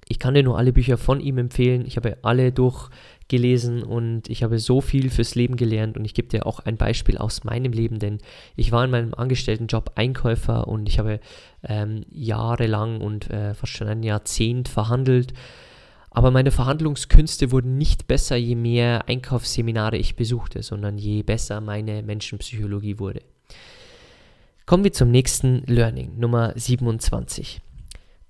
ich 0.09 0.19
kann 0.19 0.33
dir 0.33 0.43
nur 0.43 0.57
alle 0.57 0.71
Bücher 0.71 0.97
von 0.97 1.19
ihm 1.19 1.37
empfehlen. 1.37 1.85
Ich 1.85 1.97
habe 1.97 2.17
alle 2.21 2.53
durch 2.53 2.89
gelesen 3.27 3.83
und 3.83 4.29
ich 4.29 4.41
habe 4.43 4.57
so 4.57 4.79
viel 4.79 5.09
fürs 5.09 5.35
Leben 5.35 5.57
gelernt 5.57 5.97
und 5.97 6.05
ich 6.05 6.13
gebe 6.13 6.29
dir 6.29 6.45
auch 6.45 6.61
ein 6.61 6.77
Beispiel 6.77 7.17
aus 7.17 7.43
meinem 7.43 7.73
Leben, 7.73 7.99
denn 7.99 8.19
ich 8.55 8.71
war 8.71 8.85
in 8.85 8.91
meinem 8.91 9.13
Angestelltenjob 9.13 9.91
Einkäufer 9.95 10.69
und 10.69 10.87
ich 10.87 10.97
habe 10.97 11.19
ähm, 11.67 12.05
jahrelang 12.09 13.01
und 13.01 13.29
äh, 13.29 13.53
fast 13.53 13.73
schon 13.73 13.89
ein 13.89 14.03
Jahrzehnt 14.03 14.69
verhandelt. 14.69 15.33
Aber 16.17 16.31
meine 16.31 16.49
Verhandlungskünste 16.49 17.51
wurden 17.51 17.77
nicht 17.77 18.07
besser, 18.07 18.37
je 18.37 18.55
mehr 18.55 19.07
Einkaufsseminare 19.07 19.97
ich 19.97 20.15
besuchte, 20.15 20.63
sondern 20.63 20.97
je 20.97 21.21
besser 21.21 21.61
meine 21.61 22.01
Menschenpsychologie 22.01 22.97
wurde. 22.97 23.21
Kommen 24.65 24.83
wir 24.83 24.93
zum 24.93 25.11
nächsten 25.11 25.61
Learning, 25.67 26.17
Nummer 26.17 26.53
27. 26.55 27.61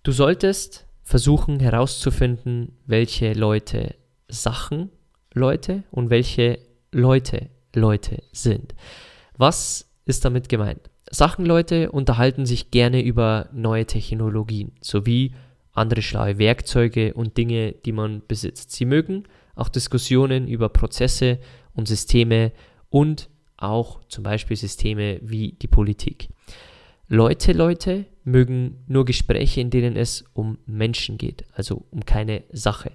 Du 0.03 0.11
solltest 0.11 0.85
versuchen 1.01 1.61
herauszufinden, 1.61 2.73
welche 2.85 3.31
Leute 3.31 3.95
Sachen 4.27 4.89
Leute 5.33 5.83
und 5.89 6.09
welche 6.09 6.59
Leute 6.91 7.49
Leute 7.73 8.21
sind. 8.33 8.75
Was 9.37 9.89
ist 10.03 10.25
damit 10.25 10.49
gemeint? 10.49 10.89
Sachenleute 11.09 11.89
unterhalten 11.89 12.45
sich 12.45 12.69
gerne 12.69 13.01
über 13.01 13.47
neue 13.53 13.85
Technologien 13.85 14.73
sowie 14.81 15.31
andere 15.77 16.01
schlaue 16.01 16.37
Werkzeuge 16.37 17.13
und 17.13 17.37
Dinge, 17.37 17.73
die 17.73 17.91
man 17.91 18.21
besitzt. 18.27 18.71
Sie 18.71 18.85
mögen 18.85 19.23
auch 19.55 19.69
Diskussionen 19.69 20.47
über 20.47 20.69
Prozesse 20.69 21.39
und 21.73 21.87
Systeme 21.87 22.51
und 22.89 23.29
auch 23.57 23.99
zum 24.09 24.23
Beispiel 24.23 24.55
Systeme 24.57 25.19
wie 25.21 25.53
die 25.53 25.67
Politik. 25.67 26.29
Leute, 27.07 27.53
Leute 27.53 28.05
mögen 28.23 28.83
nur 28.87 29.05
Gespräche, 29.05 29.61
in 29.61 29.69
denen 29.69 29.95
es 29.95 30.25
um 30.33 30.57
Menschen 30.65 31.17
geht, 31.17 31.45
also 31.53 31.85
um 31.91 32.05
keine 32.05 32.43
Sache 32.51 32.91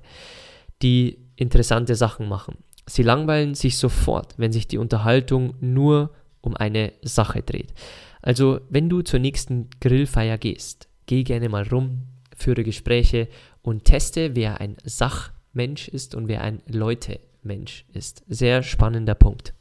die 0.82 1.18
interessante 1.36 1.94
Sachen 1.94 2.28
machen. 2.28 2.58
Sie 2.86 3.02
langweilen 3.02 3.54
sich 3.54 3.78
sofort, 3.78 4.34
wenn 4.36 4.52
sich 4.52 4.66
die 4.66 4.78
Unterhaltung 4.78 5.54
nur 5.60 6.10
um 6.40 6.56
eine 6.56 6.92
Sache 7.02 7.42
dreht. 7.42 7.72
Also, 8.20 8.60
wenn 8.68 8.88
du 8.88 9.02
zur 9.02 9.20
nächsten 9.20 9.70
Grillfeier 9.80 10.38
gehst, 10.38 10.88
geh 11.06 11.22
gerne 11.22 11.48
mal 11.48 11.66
rum, 11.68 12.02
führe 12.36 12.64
Gespräche 12.64 13.28
und 13.62 13.84
teste, 13.84 14.34
wer 14.34 14.60
ein 14.60 14.76
Sachmensch 14.84 15.88
ist 15.88 16.14
und 16.14 16.28
wer 16.28 16.42
ein 16.42 16.62
Leute-Mensch 16.66 17.84
ist. 17.92 18.24
Sehr 18.28 18.62
spannender 18.62 19.14
Punkt. 19.14 19.54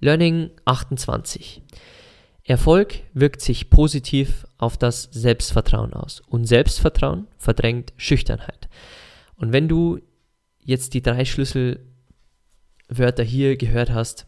Learning 0.00 0.50
28. 0.64 1.62
Erfolg 2.44 3.00
wirkt 3.12 3.42
sich 3.42 3.70
positiv 3.70 4.46
auf 4.58 4.76
das 4.76 5.08
Selbstvertrauen 5.12 5.92
aus 5.92 6.20
und 6.26 6.46
Selbstvertrauen 6.46 7.28
verdrängt 7.36 7.92
Schüchternheit. 7.96 8.68
Und 9.36 9.52
wenn 9.52 9.68
du 9.68 10.00
jetzt 10.58 10.94
die 10.94 11.02
drei 11.02 11.24
Schlüsselwörter 11.24 13.22
hier 13.22 13.56
gehört 13.56 13.90
hast, 13.90 14.26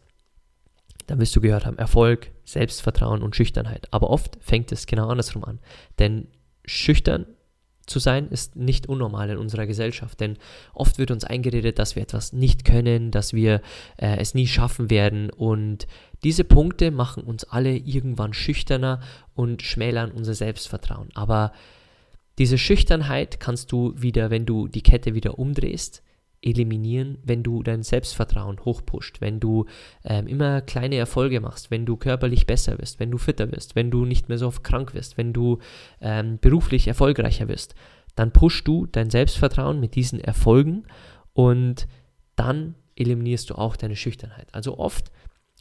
dann 1.07 1.21
wirst 1.21 1.35
du 1.35 1.41
gehört 1.41 1.67
haben, 1.67 1.79
Erfolg, 1.79 2.31
Selbstvertrauen 2.45 3.23
und 3.23 3.35
Schüchternheit. 3.35 3.89
Aber 3.91 4.11
oft 4.11 4.39
fängt 4.41 4.73
es 4.73 4.87
genau 4.87 5.09
andersrum 5.09 5.45
an. 5.45 5.59
Denn 5.99 6.29
schüchtern 6.65 7.27
zu 7.87 7.99
sein 7.99 8.29
ist 8.29 8.57
nicht 8.57 8.89
unnormal 8.89 9.31
in 9.31 9.39
unserer 9.39 9.67
Gesellschaft, 9.67 10.21
denn 10.21 10.39
oft 10.73 10.99
wird 10.99 11.11
uns 11.11 11.25
eingeredet, 11.25 11.79
dass 11.79 11.97
wir 11.97 12.03
etwas 12.03 12.33
nicht 12.33 12.65
können, 12.65 13.11
dass 13.11 13.33
wir 13.33 13.61
äh, 13.97 14.17
es 14.19 14.35
nie 14.35 14.47
schaffen 14.47 14.89
werden 14.89 15.31
und 15.31 15.87
diese 16.23 16.45
Punkte 16.45 16.91
machen 16.91 17.25
uns 17.25 17.45
alle 17.45 17.77
irgendwann 17.77 18.33
schüchterner 18.33 19.01
und 19.35 19.63
schmälern 19.63 20.13
unser 20.13 20.35
Selbstvertrauen. 20.35 21.09
Aber 21.15 21.53
diese 22.39 22.59
Schüchternheit 22.59 23.41
kannst 23.41 23.73
du 23.73 23.95
wieder, 23.97 24.31
wenn 24.31 24.47
du 24.47 24.69
die 24.69 24.83
Kette 24.83 25.15
wieder 25.15 25.39
umdrehst, 25.39 26.03
eliminieren, 26.43 27.19
wenn 27.25 27.43
du 27.43 27.63
dein 27.63 27.83
Selbstvertrauen 27.83 28.61
hochpusht, 28.65 29.21
wenn 29.21 29.41
du 29.41 29.67
ähm, 30.05 30.27
immer 30.27 30.61
kleine 30.61 30.97
Erfolge 30.97 31.41
machst, 31.41 31.71
wenn 31.71 31.87
du 31.87 31.97
körperlich 31.97 32.47
besser 32.47 32.79
wirst, 32.79 33.01
wenn 33.01 33.11
du 33.11 33.19
fitter 33.19 33.51
wirst, 33.53 33.77
wenn 33.77 33.91
du 33.91 34.05
nicht 34.05 34.29
mehr 34.29 34.39
so 34.39 34.49
oft 34.49 34.65
krank 34.65 34.93
wirst, 34.95 35.17
wenn 35.17 35.33
du 35.33 35.59
ähm, 36.01 36.39
beruflich 36.41 36.89
erfolgreicher 36.89 37.49
wirst, 37.49 37.75
dann 38.17 38.33
pushst 38.33 38.67
du 38.67 38.87
dein 38.87 39.11
Selbstvertrauen 39.11 39.81
mit 39.81 39.95
diesen 39.95 40.21
Erfolgen 40.21 40.85
und 41.33 41.87
dann 42.37 42.75
eliminierst 42.97 43.51
du 43.51 43.55
auch 43.55 43.77
deine 43.77 43.97
Schüchternheit. 43.97 44.49
Also 44.53 44.79
oft 44.79 45.11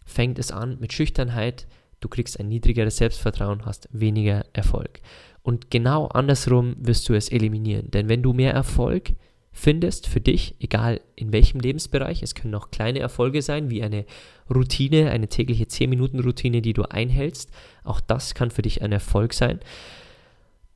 fängt 0.06 0.40
es 0.40 0.52
an 0.52 0.80
mit 0.80 0.94
Schüchternheit, 0.94 1.68
du 2.00 2.10
kriegst 2.10 2.40
ein 2.40 2.48
niedrigeres 2.48 2.98
Selbstvertrauen, 2.98 3.66
hast 3.66 3.88
weniger 3.92 4.46
Erfolg. 4.54 5.02
Und 5.44 5.72
genau 5.72 6.08
andersrum 6.08 6.76
wirst 6.80 7.08
du 7.08 7.14
es 7.14 7.30
eliminieren. 7.30 7.90
Denn 7.92 8.10
wenn 8.10 8.22
du 8.22 8.34
mehr 8.34 8.54
Erfolg 8.54 9.14
findest 9.52 10.08
für 10.08 10.22
dich, 10.22 10.56
egal 10.60 11.02
in 11.16 11.34
welchem 11.34 11.60
Lebensbereich, 11.60 12.24
es 12.24 12.36
können 12.36 12.56
auch 12.56 12.72
kleine 12.72 13.00
Erfolge 13.00 13.42
sein, 13.42 13.70
wie 13.70 13.84
eine 13.84 14.06
Routine, 14.50 15.12
eine 15.12 15.28
tägliche 15.28 15.66
10-Minuten-Routine, 15.66 16.62
die 16.62 16.74
du 16.74 16.84
einhältst, 16.84 17.52
auch 17.84 18.00
das 18.00 18.34
kann 18.34 18.52
für 18.52 18.62
dich 18.62 18.82
ein 18.82 18.92
Erfolg 18.92 19.34
sein, 19.34 19.60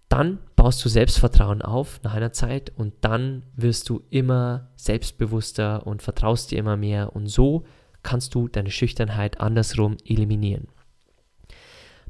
dann 0.10 0.40
baust 0.56 0.84
du 0.86 0.90
Selbstvertrauen 0.90 1.62
auf 1.62 2.02
nach 2.04 2.14
einer 2.14 2.32
Zeit 2.32 2.72
und 2.76 2.94
dann 3.02 3.44
wirst 3.56 3.90
du 3.90 4.04
immer 4.10 4.70
selbstbewusster 4.76 5.88
und 5.88 6.02
vertraust 6.02 6.52
dir 6.52 6.60
immer 6.60 6.78
mehr 6.78 7.16
und 7.16 7.28
so 7.28 7.66
kannst 8.04 8.36
du 8.36 8.48
deine 8.48 8.72
Schüchternheit 8.72 9.42
andersrum 9.42 9.98
eliminieren. 10.06 10.68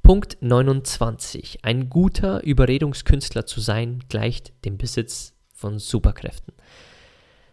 Punkt 0.04 0.38
29. 0.42 1.60
Ein 1.64 1.90
guter 1.90 2.44
Überredungskünstler 2.44 3.46
zu 3.46 3.60
sein 3.60 4.04
gleicht 4.10 4.54
dem 4.66 4.78
Besitz 4.78 5.35
von 5.56 5.80
Superkräften. 5.80 6.54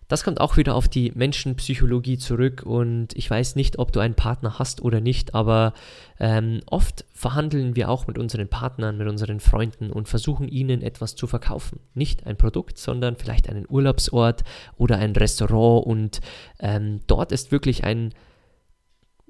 Das 0.08 0.24
kommt 0.24 0.42
auch 0.42 0.58
wieder 0.58 0.74
auf 0.74 0.88
die 0.88 1.10
Menschenpsychologie 1.14 2.18
zurück 2.18 2.64
und 2.66 3.16
ich 3.16 3.30
weiß 3.30 3.56
nicht, 3.56 3.78
ob 3.78 3.92
du 3.92 4.00
einen 4.00 4.14
Partner 4.14 4.58
hast 4.58 4.82
oder 4.82 5.00
nicht, 5.00 5.34
aber 5.34 5.72
ähm, 6.20 6.60
oft 6.66 7.06
verhandeln 7.14 7.76
wir 7.76 7.88
auch 7.88 8.06
mit 8.06 8.18
unseren 8.18 8.46
Partnern, 8.48 8.98
mit 8.98 9.08
unseren 9.08 9.40
Freunden 9.40 9.90
und 9.90 10.10
versuchen 10.10 10.48
ihnen 10.48 10.82
etwas 10.82 11.14
zu 11.14 11.26
verkaufen. 11.26 11.80
Nicht 11.94 12.26
ein 12.26 12.36
Produkt, 12.36 12.76
sondern 12.76 13.16
vielleicht 13.16 13.48
einen 13.48 13.64
Urlaubsort 13.66 14.44
oder 14.76 14.98
ein 14.98 15.12
Restaurant 15.12 15.86
und 15.86 16.20
ähm, 16.58 17.00
dort 17.06 17.32
ist 17.32 17.50
wirklich 17.50 17.84
ein 17.84 18.12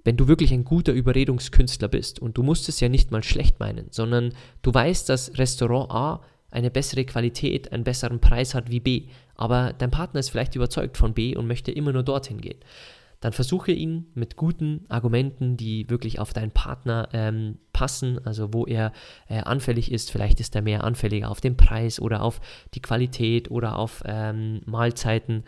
wenn 0.05 0.17
du 0.17 0.27
wirklich 0.27 0.53
ein 0.53 0.65
guter 0.65 0.93
Überredungskünstler 0.93 1.87
bist 1.87 2.19
und 2.19 2.37
du 2.37 2.43
musst 2.43 2.69
es 2.69 2.81
ja 2.81 2.89
nicht 2.89 3.13
mal 3.13 3.23
schlecht 3.23 3.61
meinen, 3.61 3.87
sondern 3.91 4.35
du 4.63 4.75
weißt, 4.75 5.09
dass 5.09 5.39
Restaurant 5.39 5.93
A 5.93 6.21
eine 6.53 6.71
bessere 6.71 7.05
Qualität, 7.05 7.73
einen 7.73 7.85
besseren 7.85 8.21
Preis 8.21 8.55
hat 8.55 8.71
wie 8.71 8.81
B, 8.81 9.05
aber 9.35 9.73
dein 9.77 9.91
Partner 9.91 10.21
ist 10.21 10.31
vielleicht 10.31 10.55
überzeugt 10.55 10.97
von 10.97 11.15
B 11.15 11.37
und 11.37 11.47
möchte 11.47 11.73
immer 11.73 11.93
nur 11.93 12.03
dorthin 12.03 12.41
gehen. 12.41 12.59
Dann 13.21 13.33
versuche 13.33 13.71
ihn 13.71 14.07
mit 14.15 14.37
guten 14.37 14.85
Argumenten, 14.89 15.57
die 15.57 15.89
wirklich 15.89 16.19
auf 16.19 16.33
deinen 16.33 16.51
Partner 16.51 17.09
ähm, 17.13 17.59
passen, 17.73 18.19
also 18.27 18.53
wo 18.53 18.67
er 18.67 18.93
äh, 19.29 19.39
anfällig 19.39 19.93
ist. 19.93 20.11
Vielleicht 20.11 20.41
ist 20.41 20.57
er 20.57 20.63
mehr 20.63 20.83
anfälliger 20.83 21.31
auf 21.31 21.41
den 21.41 21.57
Preis 21.57 22.01
oder 22.01 22.23
auf 22.23 22.41
die 22.75 22.83
Qualität 22.83 23.49
oder 23.49 23.79
auf 23.79 24.03
ähm, 24.07 24.63
Mahlzeiten 24.67 25.45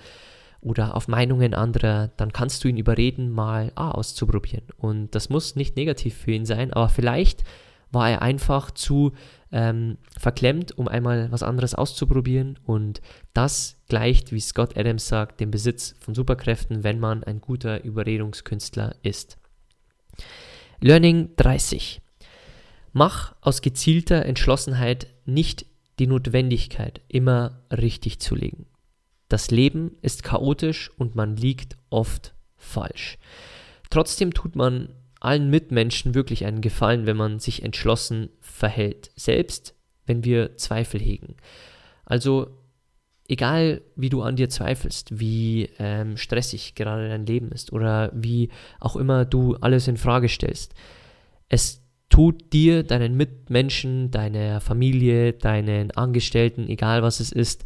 oder 0.65 0.97
auf 0.97 1.09
Meinungen 1.09 1.53
anderer, 1.53 2.11
dann 2.17 2.33
kannst 2.33 2.65
du 2.65 2.69
ihn 2.69 2.79
überreden, 2.79 3.31
mal 3.31 3.71
A 3.75 3.91
auszuprobieren. 3.91 4.65
Und 4.79 5.15
das 5.15 5.29
muss 5.29 5.57
nicht 5.57 5.77
negativ 5.77 6.17
für 6.17 6.33
ihn 6.33 6.47
sein, 6.47 6.73
aber 6.73 6.89
vielleicht 6.89 7.45
war 7.91 8.11
er 8.11 8.23
einfach 8.23 8.71
zu 8.71 9.13
ähm, 9.55 9.99
verklemmt, 10.19 10.77
um 10.77 10.89
einmal 10.89 11.31
was 11.31 11.45
anderes 11.45 11.77
auszuprobieren. 11.77 12.59
Und 12.65 13.01
das 13.33 13.77
gleicht, 13.89 14.33
wie 14.33 14.41
Scott 14.41 14.77
Adams 14.77 15.07
sagt, 15.07 15.41
dem 15.41 15.53
Besitz 15.53 15.95
von 16.01 16.15
Superkräften, 16.15 16.83
wenn 16.83 16.99
man 16.99 17.23
ein 17.23 17.41
guter 17.41 17.85
Überredungskünstler 17.85 18.97
ist. 19.03 19.39
Learning 20.81 21.31
30. 21.37 22.03
Mach 22.93 23.37
aus 23.41 23.63
gezielter 23.63 24.27
Entschlossenheit 24.27 25.07
nicht 25.25 25.67
die 26.01 26.09
Notwendigkeit, 26.09 27.01
immer 27.07 27.63
richtig 27.71 28.19
zu 28.19 28.35
liegen. 28.35 28.67
Das 29.29 29.53
Leben 29.53 29.97
ist 30.03 30.25
chaotisch 30.25 30.91
und 30.99 31.15
man 31.15 31.37
liegt 31.37 31.77
oft 31.91 32.35
falsch. 32.57 33.19
Trotzdem 33.89 34.35
tut 34.35 34.57
man 34.57 34.89
allen 35.25 35.51
Mitmenschen 35.51 36.15
wirklich 36.15 36.45
einen 36.45 36.61
Gefallen, 36.61 37.07
wenn 37.07 37.17
man 37.17 37.39
sich 37.39 37.63
entschlossen 37.63 38.31
verhält, 38.41 39.11
selbst 39.17 39.75
wenn 40.07 40.25
wir 40.25 40.57
Zweifel 40.57 41.01
hegen. 41.01 41.37
Also 42.05 42.59
egal 43.29 43.83
wie 43.97 44.11
du 44.11 44.23
an 44.23 44.37
dir 44.37 44.49
zweifelst, 44.49 45.19
wie 45.19 45.71
ähm, 45.79 46.17
stressig 46.17 46.75
gerade 46.75 47.09
dein 47.09 47.27
Leben 47.27 47.51
ist 47.51 47.73
oder 47.73 48.11
wie 48.15 48.51
auch 48.81 48.97
immer 48.97 49.25
du 49.25 49.57
alles 49.57 49.89
in 49.89 49.97
Frage 49.97 50.29
stellst, 50.29 50.75
es 51.49 51.83
tut 52.09 52.53
dir, 52.53 52.83
deinen 52.83 53.17
Mitmenschen, 53.17 54.11
deiner 54.11 54.61
Familie, 54.61 55.33
deinen 55.33 55.91
Angestellten, 55.93 56.69
egal 56.69 57.03
was 57.03 57.21
es 57.21 57.33
ist, 57.33 57.65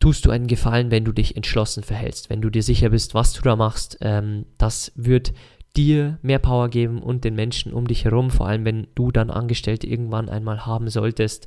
tust 0.00 0.24
du 0.24 0.30
einen 0.30 0.46
Gefallen, 0.46 0.90
wenn 0.90 1.04
du 1.04 1.12
dich 1.12 1.36
entschlossen 1.36 1.84
verhältst, 1.84 2.30
wenn 2.30 2.40
du 2.40 2.48
dir 2.48 2.62
sicher 2.62 2.88
bist, 2.88 3.14
was 3.14 3.34
du 3.34 3.42
da 3.42 3.54
machst. 3.54 3.98
Ähm, 4.00 4.46
das 4.56 4.92
wird 4.96 5.34
dir 5.76 6.18
mehr 6.22 6.38
Power 6.38 6.68
geben 6.68 7.02
und 7.02 7.24
den 7.24 7.34
Menschen 7.34 7.72
um 7.72 7.86
dich 7.86 8.04
herum, 8.04 8.30
vor 8.30 8.46
allem 8.46 8.64
wenn 8.64 8.88
du 8.94 9.10
dann 9.10 9.30
Angestellte 9.30 9.86
irgendwann 9.86 10.28
einmal 10.28 10.66
haben 10.66 10.88
solltest. 10.88 11.46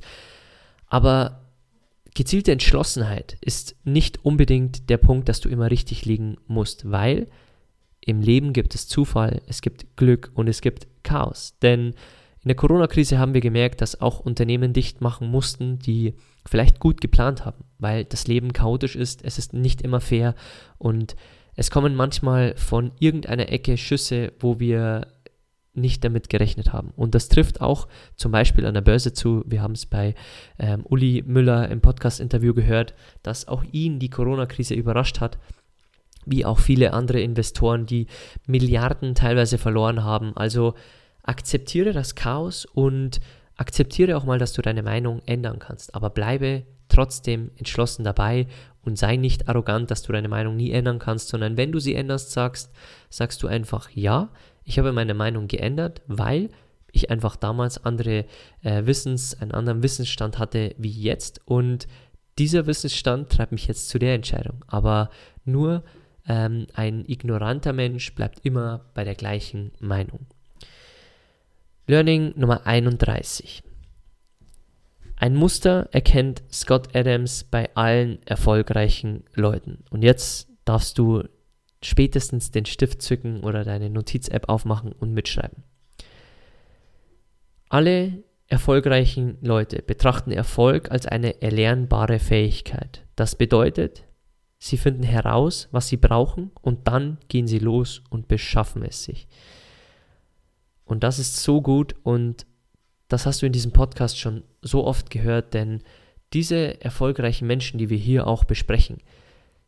Aber 0.86 1.40
gezielte 2.14 2.52
Entschlossenheit 2.52 3.36
ist 3.40 3.76
nicht 3.84 4.24
unbedingt 4.24 4.88
der 4.88 4.98
Punkt, 4.98 5.28
dass 5.28 5.40
du 5.40 5.48
immer 5.48 5.70
richtig 5.70 6.04
liegen 6.04 6.36
musst, 6.46 6.90
weil 6.90 7.26
im 8.00 8.20
Leben 8.20 8.52
gibt 8.52 8.74
es 8.74 8.86
Zufall, 8.86 9.42
es 9.46 9.62
gibt 9.62 9.96
Glück 9.96 10.30
und 10.34 10.48
es 10.48 10.60
gibt 10.60 10.86
Chaos. 11.02 11.56
Denn 11.62 11.94
in 12.44 12.48
der 12.48 12.56
Corona-Krise 12.56 13.18
haben 13.18 13.32
wir 13.32 13.40
gemerkt, 13.40 13.80
dass 13.80 14.00
auch 14.00 14.20
Unternehmen 14.20 14.74
dicht 14.74 15.00
machen 15.00 15.30
mussten, 15.30 15.78
die 15.78 16.14
vielleicht 16.46 16.78
gut 16.78 17.00
geplant 17.00 17.46
haben, 17.46 17.64
weil 17.78 18.04
das 18.04 18.26
Leben 18.26 18.52
chaotisch 18.52 18.96
ist, 18.96 19.24
es 19.24 19.38
ist 19.38 19.54
nicht 19.54 19.80
immer 19.80 20.00
fair 20.00 20.34
und 20.76 21.16
es 21.56 21.70
kommen 21.70 21.94
manchmal 21.94 22.56
von 22.56 22.92
irgendeiner 22.98 23.50
Ecke 23.50 23.76
Schüsse, 23.76 24.32
wo 24.40 24.58
wir 24.60 25.06
nicht 25.74 26.04
damit 26.04 26.28
gerechnet 26.28 26.72
haben. 26.72 26.92
Und 26.96 27.14
das 27.14 27.28
trifft 27.28 27.60
auch 27.60 27.88
zum 28.16 28.32
Beispiel 28.32 28.64
an 28.64 28.74
der 28.74 28.80
Börse 28.80 29.12
zu. 29.12 29.42
Wir 29.46 29.60
haben 29.60 29.72
es 29.72 29.86
bei 29.86 30.14
ähm, 30.58 30.84
Uli 30.84 31.24
Müller 31.26 31.68
im 31.68 31.80
Podcast-Interview 31.80 32.54
gehört, 32.54 32.94
dass 33.22 33.48
auch 33.48 33.64
ihn 33.72 33.98
die 33.98 34.10
Corona-Krise 34.10 34.74
überrascht 34.74 35.20
hat, 35.20 35.38
wie 36.26 36.44
auch 36.44 36.60
viele 36.60 36.92
andere 36.92 37.20
Investoren, 37.20 37.86
die 37.86 38.06
Milliarden 38.46 39.14
teilweise 39.14 39.58
verloren 39.58 40.04
haben. 40.04 40.36
Also 40.36 40.74
akzeptiere 41.22 41.92
das 41.92 42.14
Chaos 42.14 42.64
und 42.66 43.20
akzeptiere 43.56 44.16
auch 44.16 44.24
mal, 44.24 44.38
dass 44.38 44.52
du 44.52 44.62
deine 44.62 44.82
Meinung 44.82 45.22
ändern 45.26 45.58
kannst, 45.58 45.94
aber 45.94 46.10
bleibe 46.10 46.64
trotzdem 46.88 47.50
entschlossen 47.56 48.04
dabei 48.04 48.46
und 48.84 48.98
sei 48.98 49.16
nicht 49.16 49.48
arrogant, 49.48 49.90
dass 49.90 50.02
du 50.02 50.12
deine 50.12 50.28
Meinung 50.28 50.56
nie 50.56 50.70
ändern 50.70 50.98
kannst, 50.98 51.28
sondern 51.28 51.56
wenn 51.56 51.72
du 51.72 51.78
sie 51.78 51.94
änderst, 51.94 52.32
sagst, 52.32 52.72
sagst 53.10 53.42
du 53.42 53.46
einfach 53.46 53.90
ja, 53.90 54.30
ich 54.64 54.78
habe 54.78 54.92
meine 54.92 55.14
Meinung 55.14 55.48
geändert, 55.48 56.02
weil 56.06 56.50
ich 56.92 57.10
einfach 57.10 57.36
damals 57.36 57.84
andere 57.84 58.24
äh, 58.62 58.86
Wissens, 58.86 59.40
einen 59.40 59.52
anderen 59.52 59.82
Wissensstand 59.82 60.38
hatte 60.38 60.74
wie 60.78 60.90
jetzt 60.90 61.40
und 61.44 61.86
dieser 62.38 62.66
Wissensstand 62.66 63.30
treibt 63.30 63.52
mich 63.52 63.66
jetzt 63.66 63.88
zu 63.88 63.98
der 63.98 64.14
Entscheidung. 64.14 64.64
Aber 64.66 65.10
nur 65.44 65.84
ähm, 66.26 66.66
ein 66.74 67.04
ignoranter 67.06 67.72
Mensch 67.72 68.14
bleibt 68.14 68.44
immer 68.44 68.86
bei 68.94 69.04
der 69.04 69.14
gleichen 69.14 69.72
Meinung. 69.78 70.26
Learning 71.86 72.32
Nummer 72.36 72.66
31. 72.66 73.62
Ein 75.16 75.34
Muster 75.34 75.88
erkennt 75.92 76.42
Scott 76.52 76.94
Adams 76.94 77.44
bei 77.44 77.74
allen 77.74 78.22
erfolgreichen 78.26 79.24
Leuten. 79.34 79.84
Und 79.90 80.02
jetzt 80.02 80.48
darfst 80.64 80.98
du 80.98 81.24
spätestens 81.82 82.50
den 82.50 82.66
Stift 82.66 83.02
zücken 83.02 83.40
oder 83.44 83.64
deine 83.64 83.90
Notiz-App 83.90 84.48
aufmachen 84.48 84.92
und 84.92 85.12
mitschreiben. 85.12 85.62
Alle 87.68 88.24
erfolgreichen 88.46 89.38
Leute 89.40 89.82
betrachten 89.82 90.30
Erfolg 90.30 90.90
als 90.90 91.06
eine 91.06 91.42
erlernbare 91.42 92.18
Fähigkeit. 92.18 93.06
Das 93.16 93.36
bedeutet, 93.36 94.04
sie 94.58 94.76
finden 94.76 95.02
heraus, 95.02 95.68
was 95.72 95.88
sie 95.88 95.96
brauchen 95.96 96.50
und 96.60 96.86
dann 96.88 97.18
gehen 97.28 97.46
sie 97.46 97.58
los 97.58 98.02
und 98.10 98.28
beschaffen 98.28 98.82
es 98.82 99.04
sich. 99.04 99.28
Und 100.84 101.02
das 101.02 101.18
ist 101.18 101.36
so 101.36 101.62
gut 101.62 101.94
und 102.02 102.46
das 103.08 103.26
hast 103.26 103.42
du 103.42 103.46
in 103.46 103.52
diesem 103.52 103.72
Podcast 103.72 104.18
schon 104.18 104.42
so 104.62 104.84
oft 104.84 105.10
gehört, 105.10 105.54
denn 105.54 105.82
diese 106.32 106.80
erfolgreichen 106.82 107.46
Menschen, 107.46 107.78
die 107.78 107.90
wir 107.90 107.98
hier 107.98 108.26
auch 108.26 108.44
besprechen, 108.44 108.98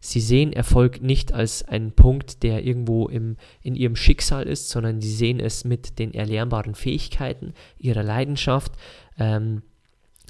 sie 0.01 0.21
sehen 0.21 0.53
Erfolg 0.53 1.01
nicht 1.01 1.33
als 1.33 1.67
einen 1.67 1.93
Punkt, 1.93 2.43
der 2.43 2.65
irgendwo 2.65 3.09
im, 3.09 3.37
in 3.63 3.75
ihrem 3.75 3.97
Schicksal 3.97 4.45
ist, 4.45 4.69
sondern 4.69 5.01
sie 5.01 5.15
sehen 5.15 5.41
es 5.41 5.65
mit 5.65 5.99
den 5.99 6.13
erlernbaren 6.13 6.75
Fähigkeiten, 6.75 7.55
ihrer 7.79 8.03
Leidenschaft. 8.03 8.73
Ähm, 9.19 9.63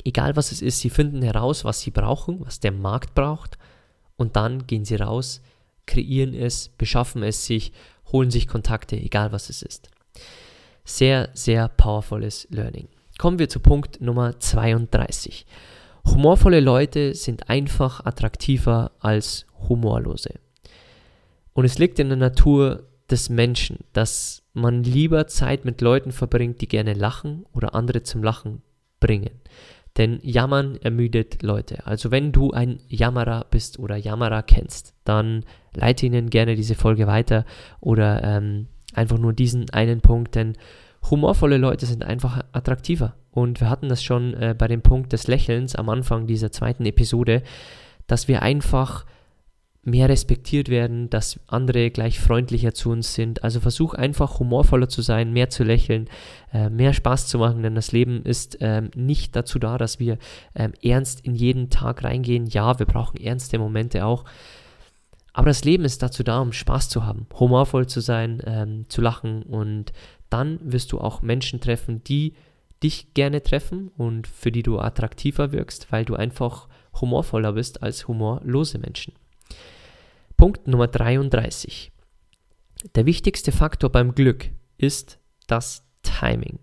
egal 0.05 0.37
was 0.37 0.53
es 0.53 0.63
ist, 0.63 0.81
sie 0.81 0.91
finden 0.91 1.23
heraus, 1.23 1.65
was 1.65 1.81
sie 1.81 1.91
brauchen, 1.91 2.41
was 2.41 2.61
der 2.61 2.73
Markt 2.73 3.15
braucht, 3.15 3.59
und 4.17 4.37
dann 4.37 4.67
gehen 4.67 4.85
sie 4.85 4.97
raus, 4.97 5.43
kreieren 5.87 6.35
es, 6.35 6.69
beschaffen 6.69 7.23
es 7.23 7.45
sich, 7.45 7.73
holen 8.13 8.31
sich 8.31 8.47
Kontakte, 8.47 8.97
egal 8.97 9.33
was 9.33 9.51
es 9.51 9.63
ist. 9.63 9.91
Sehr, 10.89 11.31
sehr 11.35 11.67
powervolles 11.67 12.47
Learning. 12.49 12.87
Kommen 13.19 13.41
wir 13.41 13.49
zu 13.49 13.59
Punkt 13.59 14.01
Nummer 14.01 14.39
32. 14.39 15.45
Humorvolle 16.05 16.61
Leute 16.61 17.13
sind 17.15 17.51
einfach 17.51 18.07
attraktiver 18.07 18.93
als 19.01 19.47
humorlose. 19.69 20.35
Und 21.55 21.65
es 21.65 21.81
liegt 21.81 21.99
in 21.99 22.07
der 22.09 22.17
Natur 22.17 22.85
des 23.11 23.31
Menschen, 23.31 23.81
dass 23.95 24.45
man 24.53 24.85
lieber 24.85 25.27
Zeit 25.27 25.65
mit 25.65 25.81
Leuten 25.81 26.13
verbringt, 26.13 26.61
die 26.61 26.69
gerne 26.69 26.95
lachen 26.95 27.45
oder 27.53 27.75
andere 27.75 28.05
zum 28.05 28.23
Lachen 28.23 28.63
bringen. 29.01 29.41
Denn 29.97 30.21
Jammern 30.23 30.77
ermüdet 30.77 31.43
Leute. 31.43 31.85
Also 31.85 32.13
wenn 32.13 32.31
du 32.31 32.53
ein 32.53 32.79
Jammerer 32.87 33.47
bist 33.51 33.81
oder 33.81 33.97
Jammerer 33.97 34.45
kennst, 34.45 34.95
dann 35.03 35.45
leite 35.75 36.07
ihnen 36.07 36.31
gerne 36.31 36.55
diese 36.55 36.77
Folge 36.77 37.09
weiter 37.09 37.45
oder 37.81 38.23
ähm, 38.23 38.69
einfach 38.97 39.19
nur 39.19 39.33
diesen 39.33 39.71
einen 39.71 40.01
Punkt, 40.01 40.35
denn 40.35 40.57
humorvolle 41.11 41.59
Leute 41.59 41.87
sind 41.87 42.05
einfach 42.05 42.43
attraktiver. 42.53 43.15
Und 43.31 43.61
wir 43.61 43.71
hatten 43.71 43.89
das 43.89 44.03
schon 44.03 44.35
äh, 44.35 44.55
bei 44.57 44.67
dem 44.67 44.83
Punkt 44.83 45.13
des 45.13 45.27
Lächelns 45.27 45.75
am 45.75 45.89
Anfang 45.89 46.27
dieser 46.27 46.51
zweiten 46.51 46.87
Episode, 46.87 47.43
dass 48.07 48.29
wir 48.29 48.43
einfach 48.43 49.05
mehr 49.87 50.09
respektiert 50.09 50.69
werden, 50.69 51.09
dass 51.11 51.39
andere 51.47 51.91
gleich 51.91 52.19
freundlicher 52.19 52.75
zu 52.75 52.91
uns 52.91 53.15
sind. 53.15 53.45
Also 53.45 53.61
versuch 53.61 53.95
einfach 53.95 54.41
humorvoller 54.41 54.89
zu 54.89 55.01
sein, 55.01 55.33
mehr 55.33 55.49
zu 55.49 55.63
lächeln, 55.63 56.09
äh, 56.53 56.69
mehr 56.69 56.93
Spaß 56.93 57.29
zu 57.29 57.39
machen, 57.39 57.63
denn 57.63 57.77
das 57.77 57.93
Leben 57.93 58.23
ist 58.25 58.59
ähm, 58.61 58.91
nicht 58.97 59.37
dazu 59.37 59.61
da, 59.61 59.79
dass 59.79 60.01
wir 60.01 60.19
ähm, 60.57 60.73
ernst 60.83 61.25
in 61.25 61.37
jeden 61.37 61.71
Tag 61.71 62.03
reingehen. 62.03 62.47
Ja, 62.47 62.81
wir 62.81 62.87
brauchen 62.87 63.21
ernste 63.21 63.59
Momente 63.61 64.05
auch. 64.05 64.25
Aber 65.37 65.51
das 65.51 65.65
Leben 65.65 65.85
ist 65.85 66.03
dazu 66.03 66.23
da, 66.23 66.41
um 66.41 66.55
Spaß 66.55 66.89
zu 66.89 67.05
haben, 67.05 67.27
humorvoll 67.39 67.87
zu 67.87 68.01
sein, 68.01 68.43
ähm, 68.47 68.87
zu 68.89 69.03
lachen 69.03 69.43
und 69.43 69.93
dann 70.31 70.59
wirst 70.63 70.93
du 70.93 70.99
auch 70.99 71.21
Menschen 71.21 71.61
treffen, 71.61 72.03
die 72.03 72.33
dich 72.83 73.13
gerne 73.13 73.43
treffen 73.43 73.89
und 73.99 74.27
für 74.27 74.51
die 74.51 74.63
du 74.63 74.79
attraktiver 74.79 75.53
wirkst, 75.53 75.93
weil 75.93 76.07
du 76.07 76.15
einfach 76.15 76.69
humorvoller 77.03 77.53
bist 77.53 77.83
als 77.83 78.09
humorlose 78.09 78.79
Menschen. 78.79 79.13
Punkt 80.39 80.69
Nummer 80.69 80.87
33. 80.87 81.93
Der 82.95 83.05
wichtigste 83.05 83.53
Faktor 83.53 83.93
beim 83.93 84.15
Glück 84.15 84.49
ist 84.79 85.19
das 85.49 85.87
Timing. 86.01 86.61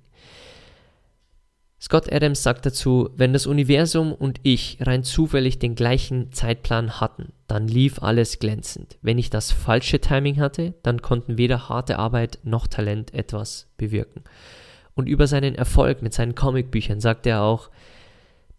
Scott 1.83 2.09
Adams 2.13 2.41
sagt 2.41 2.65
dazu, 2.65 3.09
wenn 3.17 3.33
das 3.33 3.45
Universum 3.45 4.13
und 4.13 4.39
ich 4.43 4.77
rein 4.79 5.03
zufällig 5.03 5.59
den 5.59 5.75
gleichen 5.75 6.31
Zeitplan 6.31 7.01
hatten, 7.01 7.33
dann 7.47 7.67
lief 7.67 8.01
alles 8.01 8.39
glänzend. 8.39 8.97
Wenn 9.01 9.17
ich 9.17 9.29
das 9.29 9.51
falsche 9.51 9.99
Timing 9.99 10.39
hatte, 10.39 10.75
dann 10.81 11.01
konnten 11.01 11.37
weder 11.37 11.67
harte 11.67 11.99
Arbeit 11.99 12.39
noch 12.43 12.67
Talent 12.67 13.13
etwas 13.13 13.67
bewirken. 13.75 14.23
Und 14.95 15.09
über 15.09 15.27
seinen 15.27 15.55
Erfolg 15.55 16.01
mit 16.01 16.13
seinen 16.13 16.35
Comicbüchern 16.35 17.01
sagt 17.01 17.27
er 17.27 17.41
auch, 17.41 17.69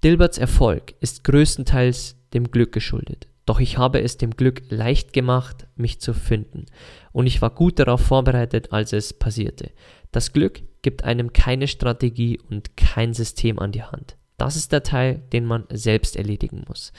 Dilberts 0.04 0.36
Erfolg 0.36 0.92
ist 1.00 1.24
größtenteils 1.24 2.16
dem 2.34 2.50
Glück 2.50 2.72
geschuldet. 2.72 3.28
Doch 3.46 3.58
ich 3.58 3.78
habe 3.78 4.02
es 4.02 4.18
dem 4.18 4.32
Glück 4.32 4.64
leicht 4.68 5.14
gemacht, 5.14 5.66
mich 5.76 5.98
zu 5.98 6.12
finden. 6.12 6.66
Und 7.10 7.26
ich 7.26 7.40
war 7.40 7.54
gut 7.54 7.78
darauf 7.78 8.02
vorbereitet, 8.02 8.70
als 8.70 8.92
es 8.92 9.14
passierte. 9.14 9.70
Das 10.12 10.34
Glück 10.34 10.60
gibt 10.84 11.02
einem 11.02 11.32
keine 11.32 11.66
Strategie 11.66 12.38
und 12.48 12.76
kein 12.76 13.14
System 13.14 13.58
an 13.58 13.72
die 13.72 13.82
Hand. 13.82 14.16
Das 14.36 14.54
ist 14.54 14.70
der 14.70 14.84
Teil, 14.84 15.22
den 15.32 15.46
man 15.46 15.64
selbst 15.72 16.14
erledigen 16.14 16.64
muss. 16.68 16.92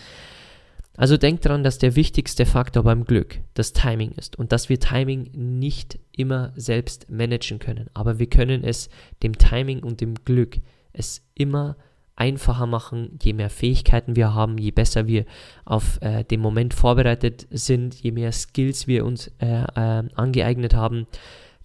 Also 0.97 1.17
denkt 1.17 1.45
daran, 1.45 1.63
dass 1.63 1.77
der 1.77 1.95
wichtigste 1.95 2.45
Faktor 2.45 2.83
beim 2.83 3.05
Glück 3.05 3.39
das 3.53 3.73
Timing 3.73 4.11
ist 4.11 4.37
und 4.39 4.51
dass 4.51 4.69
wir 4.69 4.79
Timing 4.79 5.29
nicht 5.33 5.99
immer 6.11 6.51
selbst 6.55 7.09
managen 7.09 7.59
können. 7.59 7.89
Aber 7.93 8.17
wir 8.17 8.27
können 8.27 8.63
es 8.63 8.89
dem 9.21 9.37
Timing 9.37 9.83
und 9.83 10.01
dem 10.01 10.15
Glück 10.15 10.57
es 10.93 11.21
immer 11.35 11.75
einfacher 12.15 12.65
machen, 12.65 13.19
je 13.21 13.33
mehr 13.33 13.49
Fähigkeiten 13.49 14.15
wir 14.15 14.33
haben, 14.33 14.57
je 14.57 14.71
besser 14.71 15.05
wir 15.05 15.25
auf 15.65 16.01
äh, 16.01 16.23
den 16.23 16.39
Moment 16.39 16.73
vorbereitet 16.73 17.45
sind, 17.51 17.93
je 17.95 18.11
mehr 18.11 18.31
Skills 18.31 18.87
wir 18.87 19.05
uns 19.05 19.27
äh, 19.39 19.63
äh, 19.63 20.03
angeeignet 20.15 20.73
haben, 20.73 21.07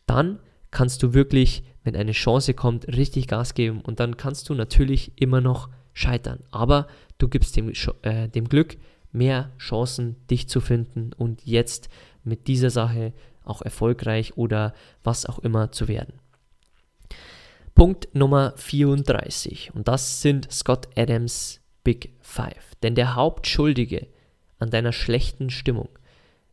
dann 0.07 0.41
kannst 0.73 1.05
du 1.05 1.15
wirklich, 1.15 1.63
wenn 1.85 1.97
eine 1.97 2.13
Chance 2.13 2.55
kommt, 2.55 2.87
richtig 2.89 3.27
Gas 3.27 3.55
geben 3.55 3.81
und 3.81 4.01
dann 4.01 4.17
kannst 4.17 4.49
du 4.49 4.55
natürlich 4.55 5.13
immer 5.17 5.41
noch 5.41 5.69
scheitern. 5.93 6.41
Aber 6.51 6.87
du 7.19 7.29
gibst 7.29 7.57
dem, 7.57 7.73
äh, 8.03 8.29
dem 8.29 8.49
Glück 8.49 8.77
mehr 9.13 9.51
Chancen, 9.59 10.17
dich 10.29 10.49
zu 10.49 10.61
finden 10.61 11.13
und 11.17 11.45
jetzt 11.45 11.89
mit 12.23 12.49
dieser 12.49 12.71
Sache 12.71 13.13
auch 13.45 13.63
erfolgreich 13.63 14.37
oder 14.37 14.75
was 15.03 15.27
auch 15.27 15.39
immer 15.41 15.73
zu 15.73 15.89
werden. 15.89 16.15
Punkt 17.75 18.09
Nummer 18.15 18.53
34 18.57 19.75
und 19.75 19.89
das 19.89 20.21
sind 20.21 20.51
Scott 20.53 20.89
Adams 20.97 21.61
Big 21.83 22.13
Five. 22.21 22.75
Denn 22.83 22.95
der 22.95 23.15
Hauptschuldige 23.15 24.07
an 24.59 24.71
deiner 24.71 24.93
schlechten 24.93 25.51
Stimmung 25.51 25.89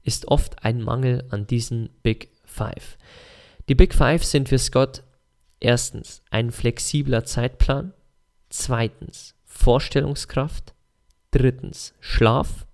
ist 0.04 0.30
oft 0.30 0.64
ein 0.64 0.82
Mangel 0.82 1.26
an 1.30 1.46
diesen 1.46 1.90
Big 2.02 2.30
Five. 2.46 2.98
Die 3.68 3.76
Big 3.76 3.94
Five 3.94 4.24
sind 4.24 4.48
für 4.48 4.58
Scott 4.58 5.04
erstens 5.60 6.22
ein 6.30 6.52
flexibler 6.52 7.26
Zeitplan, 7.26 7.94
zweitens 8.50 9.36
Vorstellungskraft, 9.46 10.74
drittens 11.32 11.94
Schlaf 12.00 12.68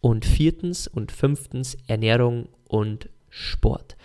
und 0.00 0.24
viertens 0.24 0.88
und 0.88 1.12
fünftens 1.12 1.76
Ernährung 1.86 2.48
und 2.68 3.08
Sport. 3.30 3.96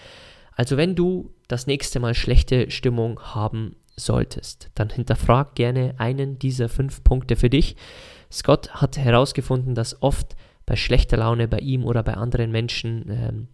Also 0.55 0.77
wenn 0.77 0.95
du 0.95 1.33
das 1.47 1.67
nächste 1.67 1.99
Mal 1.99 2.13
schlechte 2.13 2.71
Stimmung 2.71 3.19
haben 3.19 3.75
solltest, 3.95 4.69
dann 4.75 4.89
hinterfrag 4.89 5.55
gerne 5.55 5.95
einen 5.97 6.39
dieser 6.39 6.69
fünf 6.69 7.03
Punkte 7.03 7.35
für 7.35 7.49
dich. 7.49 7.75
Scott 8.31 8.69
hat 8.75 8.97
herausgefunden, 8.97 9.75
dass 9.75 10.01
oft 10.01 10.35
bei 10.65 10.75
schlechter 10.75 11.17
Laune 11.17 11.47
bei 11.47 11.59
ihm 11.59 11.83
oder 11.83 12.03
bei 12.03 12.13
anderen 12.13 12.51
Menschen 12.51 13.05
ähm, 13.09 13.47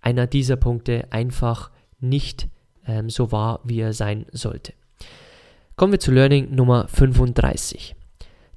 einer 0.00 0.26
dieser 0.26 0.56
Punkte 0.56 1.06
einfach 1.10 1.70
nicht 2.00 2.48
ähm, 2.86 3.10
so 3.10 3.32
war, 3.32 3.60
wie 3.64 3.80
er 3.80 3.92
sein 3.92 4.26
sollte. 4.32 4.72
Kommen 5.76 5.92
wir 5.92 6.00
zu 6.00 6.10
Learning 6.10 6.54
Nummer 6.54 6.88
35. 6.88 7.94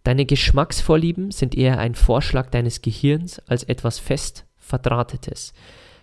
Deine 0.03 0.25
Geschmacksvorlieben 0.25 1.31
sind 1.31 1.55
eher 1.55 1.79
ein 1.79 1.95
Vorschlag 1.95 2.49
deines 2.49 2.81
Gehirns 2.81 3.39
als 3.39 3.63
etwas 3.63 3.99
fest 3.99 4.45
verdrahtetes. 4.57 5.53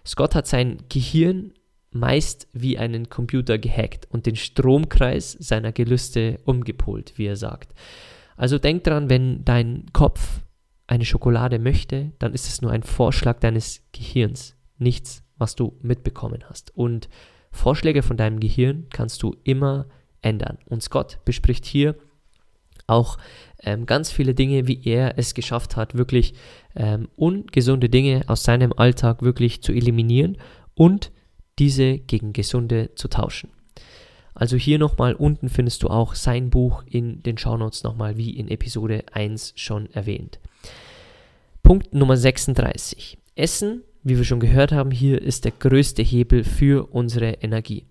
Scott 0.04 0.34
hat 0.34 0.46
sein 0.46 0.78
Gehirn 0.88 1.52
meist 1.90 2.48
wie 2.52 2.78
einen 2.78 3.08
Computer 3.08 3.58
gehackt 3.58 4.06
und 4.10 4.26
den 4.26 4.36
Stromkreis 4.36 5.32
seiner 5.32 5.72
Gelüste 5.72 6.38
umgepolt, 6.44 7.14
wie 7.16 7.26
er 7.26 7.36
sagt. 7.36 7.72
Also 8.36 8.58
denk 8.58 8.84
dran, 8.84 9.08
wenn 9.08 9.44
dein 9.44 9.86
Kopf 9.92 10.42
eine 10.86 11.04
Schokolade 11.04 11.58
möchte, 11.58 12.12
dann 12.18 12.34
ist 12.34 12.46
es 12.46 12.62
nur 12.62 12.70
ein 12.70 12.82
Vorschlag 12.82 13.40
deines 13.40 13.82
Gehirns, 13.92 14.54
nichts, 14.78 15.24
was 15.38 15.56
du 15.56 15.76
mitbekommen 15.80 16.44
hast. 16.48 16.76
Und 16.76 17.08
Vorschläge 17.56 18.02
von 18.02 18.16
deinem 18.16 18.40
Gehirn 18.40 18.86
kannst 18.90 19.22
du 19.22 19.34
immer 19.44 19.86
ändern. 20.22 20.58
Und 20.66 20.82
Scott 20.82 21.18
bespricht 21.24 21.64
hier 21.64 21.96
auch 22.86 23.18
ähm, 23.62 23.86
ganz 23.86 24.12
viele 24.12 24.34
Dinge, 24.34 24.68
wie 24.68 24.80
er 24.84 25.18
es 25.18 25.34
geschafft 25.34 25.76
hat, 25.76 25.96
wirklich 25.96 26.34
ähm, 26.76 27.08
ungesunde 27.16 27.88
Dinge 27.88 28.22
aus 28.28 28.44
seinem 28.44 28.72
Alltag 28.72 29.22
wirklich 29.22 29.62
zu 29.62 29.72
eliminieren 29.72 30.38
und 30.74 31.10
diese 31.58 31.98
gegen 31.98 32.32
gesunde 32.32 32.94
zu 32.94 33.08
tauschen. 33.08 33.50
Also 34.34 34.56
hier 34.56 34.78
nochmal 34.78 35.14
unten 35.14 35.48
findest 35.48 35.82
du 35.82 35.88
auch 35.88 36.14
sein 36.14 36.50
Buch 36.50 36.84
in 36.84 37.22
den 37.22 37.38
Shownotes 37.38 37.82
nochmal 37.82 38.18
wie 38.18 38.36
in 38.36 38.48
Episode 38.48 39.04
1 39.12 39.54
schon 39.56 39.90
erwähnt. 39.92 40.38
Punkt 41.62 41.94
Nummer 41.94 42.16
36. 42.16 43.18
Essen, 43.34 43.82
wie 44.06 44.16
wir 44.16 44.24
schon 44.24 44.38
gehört 44.38 44.70
haben, 44.70 44.92
hier 44.92 45.20
ist 45.20 45.44
der 45.44 45.52
größte 45.52 46.00
Hebel 46.00 46.44
für 46.44 46.94
unsere 46.94 47.32
Energie. 47.42 47.86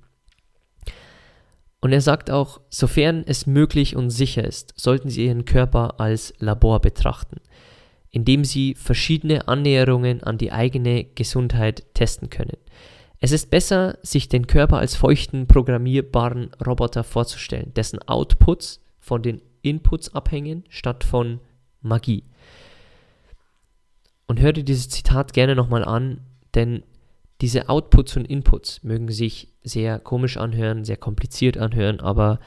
Und 1.82 1.92
er 1.92 2.00
sagt 2.00 2.32
auch, 2.32 2.62
sofern 2.70 3.26
es 3.28 3.46
möglich 3.46 3.98
und 3.98 4.12
sicher 4.12 4.46
ist, 4.46 4.74
sollten 4.78 5.10
Sie 5.10 5.26
Ihren 5.26 5.44
Körper 5.44 6.00
als 6.00 6.34
Labor 6.40 6.80
betrachten, 6.80 7.42
indem 8.12 8.46
Sie 8.46 8.76
verschiedene 8.76 9.50
Annäherungen 9.50 10.24
an 10.24 10.38
die 10.38 10.54
eigene 10.54 11.04
Gesundheit 11.04 11.84
testen 11.94 12.30
können. 12.30 12.58
Es 13.20 13.34
ist 13.34 13.52
besser, 13.52 13.98
sich 14.02 14.30
den 14.30 14.48
Körper 14.48 14.78
als 14.78 14.96
feuchten, 14.96 15.48
programmierbaren 15.48 16.52
Roboter 16.66 17.04
vorzustellen, 17.04 17.74
dessen 17.74 18.00
Outputs 18.08 18.80
von 19.00 19.22
den 19.22 19.42
Inputs 19.64 20.16
abhängen, 20.16 20.64
statt 20.70 21.04
von 21.04 21.42
Magie. 21.82 22.24
Und 24.28 24.40
hör 24.40 24.54
dir 24.54 24.64
dieses 24.64 24.90
Zitat 24.90 25.34
gerne 25.34 25.56
nochmal 25.56 25.86
an, 25.86 26.22
denn 26.56 26.84
diese 27.42 27.70
Outputs 27.70 28.16
und 28.18 28.26
Inputs 28.26 28.82
mögen 28.84 29.12
sich 29.12 29.54
sehr 29.64 30.00
komisch 30.00 30.38
anhören, 30.38 30.86
sehr 30.86 30.98
kompliziert 30.98 31.58
anhören, 31.58 32.00
aber 32.00 32.40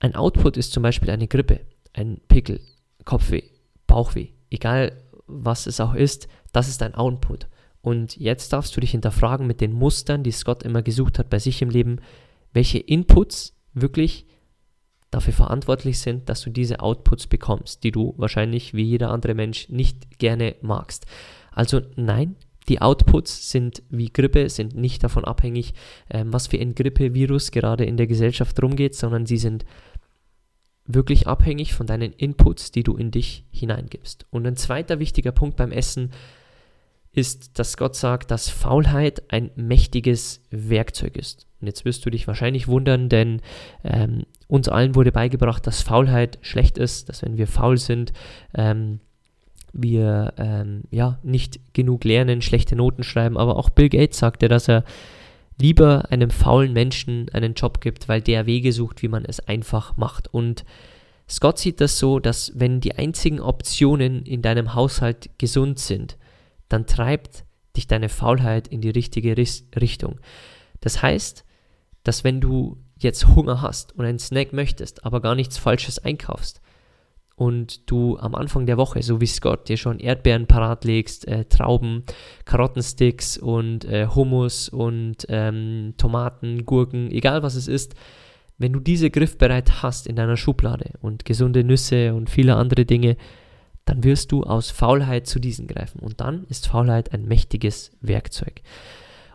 ein 0.00 0.14
Output 0.14 0.56
ist 0.56 0.72
zum 0.72 0.82
Beispiel 0.82 1.10
eine 1.10 1.28
Grippe, 1.28 1.60
ein 1.92 2.20
Pickel, 2.28 2.60
Kopfweh, 3.04 3.44
Bauchweh, 3.86 4.28
egal 4.50 5.00
was 5.26 5.66
es 5.66 5.80
auch 5.80 5.94
ist, 5.94 6.28
das 6.52 6.68
ist 6.68 6.82
ein 6.82 6.94
Output. 6.94 7.48
Und 7.80 8.16
jetzt 8.16 8.52
darfst 8.52 8.76
du 8.76 8.80
dich 8.80 8.90
hinterfragen 8.90 9.46
mit 9.46 9.60
den 9.60 9.72
Mustern, 9.72 10.22
die 10.22 10.32
Scott 10.32 10.62
immer 10.62 10.82
gesucht 10.82 11.18
hat 11.18 11.30
bei 11.30 11.38
sich 11.38 11.62
im 11.62 11.70
Leben, 11.70 12.00
welche 12.52 12.78
Inputs 12.78 13.54
wirklich 13.74 14.26
dafür 15.14 15.32
verantwortlich 15.32 15.98
sind, 15.98 16.28
dass 16.28 16.42
du 16.42 16.50
diese 16.50 16.80
Outputs 16.80 17.26
bekommst, 17.26 17.84
die 17.84 17.92
du 17.92 18.14
wahrscheinlich 18.16 18.74
wie 18.74 18.82
jeder 18.82 19.10
andere 19.10 19.34
Mensch 19.34 19.68
nicht 19.68 20.18
gerne 20.18 20.56
magst. 20.60 21.06
Also 21.52 21.80
nein, 21.96 22.36
die 22.68 22.80
Outputs 22.80 23.50
sind 23.50 23.82
wie 23.90 24.08
Grippe, 24.08 24.48
sind 24.48 24.74
nicht 24.74 25.04
davon 25.04 25.24
abhängig, 25.24 25.74
ähm, 26.10 26.32
was 26.32 26.48
für 26.48 26.58
ein 26.58 26.74
Grippevirus 26.74 27.50
gerade 27.50 27.84
in 27.84 27.96
der 27.96 28.06
Gesellschaft 28.06 28.60
rumgeht, 28.62 28.94
sondern 28.94 29.26
sie 29.26 29.36
sind 29.36 29.64
wirklich 30.86 31.28
abhängig 31.28 31.74
von 31.74 31.86
deinen 31.86 32.12
Inputs, 32.12 32.72
die 32.72 32.82
du 32.82 32.96
in 32.96 33.10
dich 33.10 33.44
hineingibst. 33.50 34.26
Und 34.30 34.46
ein 34.46 34.56
zweiter 34.56 34.98
wichtiger 34.98 35.32
Punkt 35.32 35.56
beim 35.56 35.72
Essen 35.72 36.10
ist, 37.12 37.58
dass 37.58 37.76
Gott 37.76 37.94
sagt, 37.94 38.30
dass 38.30 38.48
Faulheit 38.48 39.22
ein 39.32 39.50
mächtiges 39.54 40.42
Werkzeug 40.50 41.16
ist. 41.16 41.46
Und 41.60 41.68
jetzt 41.68 41.84
wirst 41.84 42.04
du 42.04 42.10
dich 42.10 42.26
wahrscheinlich 42.26 42.68
wundern, 42.68 43.08
denn 43.08 43.40
ähm, 43.84 44.24
uns 44.48 44.68
allen 44.68 44.94
wurde 44.94 45.12
beigebracht, 45.12 45.66
dass 45.66 45.82
Faulheit 45.82 46.38
schlecht 46.42 46.78
ist, 46.78 47.08
dass 47.08 47.22
wenn 47.22 47.36
wir 47.36 47.46
faul 47.46 47.78
sind, 47.78 48.12
ähm, 48.54 49.00
wir 49.72 50.34
ähm, 50.36 50.82
ja 50.90 51.18
nicht 51.22 51.60
genug 51.74 52.04
lernen, 52.04 52.42
schlechte 52.42 52.76
Noten 52.76 53.02
schreiben, 53.02 53.36
aber 53.36 53.56
auch 53.56 53.70
Bill 53.70 53.88
Gates 53.88 54.18
sagte, 54.18 54.48
dass 54.48 54.68
er 54.68 54.84
lieber 55.60 56.10
einem 56.10 56.30
faulen 56.30 56.72
Menschen 56.72 57.28
einen 57.32 57.54
Job 57.54 57.80
gibt, 57.80 58.08
weil 58.08 58.20
der 58.20 58.46
Wege 58.46 58.72
sucht, 58.72 59.02
wie 59.02 59.08
man 59.08 59.24
es 59.24 59.40
einfach 59.40 59.96
macht. 59.96 60.32
Und 60.32 60.64
Scott 61.28 61.58
sieht 61.58 61.80
das 61.80 61.98
so, 61.98 62.18
dass 62.18 62.52
wenn 62.54 62.80
die 62.80 62.96
einzigen 62.96 63.40
Optionen 63.40 64.24
in 64.24 64.42
deinem 64.42 64.74
Haushalt 64.74 65.30
gesund 65.38 65.78
sind, 65.78 66.16
dann 66.68 66.86
treibt 66.86 67.44
dich 67.76 67.86
deine 67.86 68.08
Faulheit 68.08 68.68
in 68.68 68.80
die 68.80 68.90
richtige 68.90 69.36
Richtung. 69.36 70.20
Das 70.80 71.02
heißt, 71.02 71.44
dass 72.02 72.24
wenn 72.24 72.40
du 72.40 72.76
jetzt 73.04 73.28
Hunger 73.36 73.62
hast 73.62 73.96
und 73.96 74.04
einen 74.04 74.18
Snack 74.18 74.52
möchtest, 74.52 75.04
aber 75.04 75.20
gar 75.20 75.34
nichts 75.34 75.58
Falsches 75.58 75.98
einkaufst, 75.98 76.60
und 77.36 77.90
du 77.90 78.16
am 78.18 78.34
Anfang 78.34 78.66
der 78.66 78.76
Woche, 78.76 79.02
so 79.02 79.20
wie 79.20 79.26
Scott, 79.26 79.68
dir 79.68 79.76
schon 79.76 79.98
Erdbeeren 79.98 80.46
parat 80.46 80.84
legst, 80.84 81.26
äh, 81.26 81.44
Trauben, 81.46 82.04
Karottensticks 82.44 83.38
und 83.38 83.84
äh, 83.84 84.06
Hummus 84.06 84.68
und 84.68 85.26
ähm, 85.28 85.94
Tomaten, 85.96 86.64
Gurken, 86.64 87.10
egal 87.10 87.42
was 87.42 87.56
es 87.56 87.66
ist, 87.66 87.94
wenn 88.56 88.72
du 88.72 88.78
diese 88.78 89.10
griffbereit 89.10 89.82
hast 89.82 90.06
in 90.06 90.14
deiner 90.14 90.36
Schublade 90.36 90.92
und 91.00 91.24
gesunde 91.24 91.64
Nüsse 91.64 92.14
und 92.14 92.30
viele 92.30 92.54
andere 92.54 92.84
Dinge, 92.84 93.16
dann 93.84 94.04
wirst 94.04 94.30
du 94.30 94.44
aus 94.44 94.70
Faulheit 94.70 95.26
zu 95.26 95.40
diesen 95.40 95.66
greifen. 95.66 95.98
Und 95.98 96.20
dann 96.20 96.44
ist 96.44 96.68
Faulheit 96.68 97.12
ein 97.12 97.26
mächtiges 97.26 97.90
Werkzeug. 98.00 98.62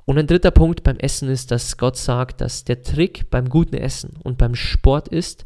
Und 0.05 0.17
ein 0.17 0.27
dritter 0.27 0.51
Punkt 0.51 0.83
beim 0.83 0.97
Essen 0.97 1.29
ist, 1.29 1.51
dass 1.51 1.77
Gott 1.77 1.97
sagt, 1.97 2.41
dass 2.41 2.63
der 2.63 2.81
Trick 2.81 3.29
beim 3.29 3.49
guten 3.49 3.75
Essen 3.75 4.13
und 4.23 4.38
beim 4.38 4.55
Sport 4.55 5.07
ist, 5.07 5.45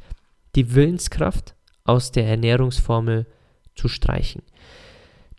die 0.55 0.73
Willenskraft 0.75 1.55
aus 1.83 2.11
der 2.11 2.27
Ernährungsformel 2.27 3.25
zu 3.75 3.87
streichen. 3.87 4.43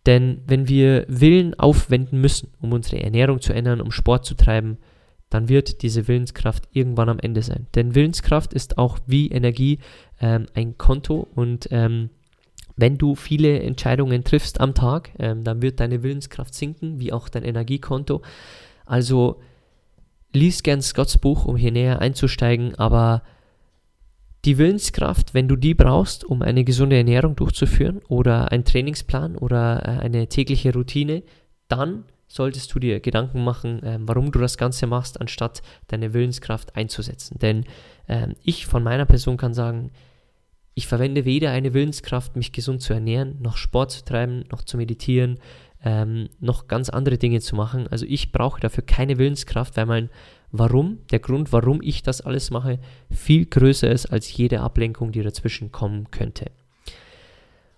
Denn 0.06 0.42
wenn 0.46 0.68
wir 0.68 1.06
Willen 1.08 1.58
aufwenden 1.58 2.20
müssen, 2.20 2.52
um 2.60 2.72
unsere 2.72 3.02
Ernährung 3.02 3.40
zu 3.40 3.54
ändern, 3.54 3.80
um 3.80 3.90
Sport 3.90 4.26
zu 4.26 4.34
treiben, 4.34 4.78
dann 5.30 5.48
wird 5.48 5.82
diese 5.82 6.06
Willenskraft 6.06 6.68
irgendwann 6.72 7.08
am 7.08 7.18
Ende 7.18 7.42
sein. 7.42 7.66
Denn 7.74 7.94
Willenskraft 7.94 8.52
ist 8.52 8.76
auch 8.76 8.98
wie 9.06 9.30
Energie 9.30 9.78
ähm, 10.20 10.46
ein 10.54 10.76
Konto 10.76 11.26
und 11.34 11.68
ähm, 11.70 12.10
wenn 12.76 12.98
du 12.98 13.14
viele 13.14 13.60
Entscheidungen 13.60 14.24
triffst 14.24 14.60
am 14.60 14.74
Tag, 14.74 15.10
ähm, 15.18 15.44
dann 15.44 15.62
wird 15.62 15.80
deine 15.80 16.02
Willenskraft 16.02 16.54
sinken, 16.54 16.98
wie 16.98 17.12
auch 17.12 17.28
dein 17.28 17.44
Energiekonto. 17.44 18.22
Also 18.84 19.40
lies 20.32 20.62
gern 20.62 20.82
Scotts 20.82 21.18
Buch, 21.18 21.44
um 21.44 21.56
hier 21.56 21.72
näher 21.72 22.00
einzusteigen, 22.00 22.74
aber 22.74 23.22
die 24.44 24.58
Willenskraft, 24.58 25.32
wenn 25.32 25.48
du 25.48 25.56
die 25.56 25.74
brauchst, 25.74 26.24
um 26.24 26.42
eine 26.42 26.64
gesunde 26.64 26.96
Ernährung 26.96 27.34
durchzuführen 27.34 28.02
oder 28.08 28.52
einen 28.52 28.64
Trainingsplan 28.64 29.36
oder 29.36 29.82
äh, 29.84 30.00
eine 30.00 30.28
tägliche 30.28 30.72
Routine, 30.72 31.22
dann 31.68 32.04
solltest 32.28 32.74
du 32.74 32.78
dir 32.78 33.00
Gedanken 33.00 33.42
machen, 33.42 33.82
äh, 33.82 33.98
warum 34.00 34.32
du 34.32 34.38
das 34.38 34.58
Ganze 34.58 34.86
machst, 34.86 35.20
anstatt 35.20 35.62
deine 35.86 36.12
Willenskraft 36.12 36.76
einzusetzen. 36.76 37.38
Denn 37.38 37.64
äh, 38.06 38.28
ich 38.42 38.66
von 38.66 38.82
meiner 38.82 39.06
Person 39.06 39.36
kann 39.36 39.54
sagen, 39.54 39.92
ich 40.74 40.88
verwende 40.88 41.24
weder 41.24 41.52
eine 41.52 41.72
Willenskraft, 41.72 42.36
mich 42.36 42.52
gesund 42.52 42.82
zu 42.82 42.92
ernähren, 42.92 43.40
noch 43.40 43.56
Sport 43.56 43.92
zu 43.92 44.04
treiben, 44.04 44.44
noch 44.50 44.62
zu 44.62 44.76
meditieren, 44.76 45.38
ähm, 45.84 46.30
noch 46.40 46.66
ganz 46.66 46.88
andere 46.88 47.18
Dinge 47.18 47.40
zu 47.40 47.54
machen. 47.54 47.86
Also 47.88 48.06
ich 48.08 48.32
brauche 48.32 48.60
dafür 48.60 48.84
keine 48.84 49.18
Willenskraft, 49.18 49.76
weil 49.76 49.86
mein 49.86 50.10
Warum, 50.56 51.00
der 51.10 51.18
Grund, 51.18 51.52
warum 51.52 51.82
ich 51.82 52.04
das 52.04 52.20
alles 52.20 52.52
mache, 52.52 52.78
viel 53.10 53.44
größer 53.44 53.90
ist 53.90 54.06
als 54.06 54.36
jede 54.36 54.60
Ablenkung, 54.60 55.10
die 55.10 55.20
dazwischen 55.20 55.72
kommen 55.72 56.12
könnte. 56.12 56.46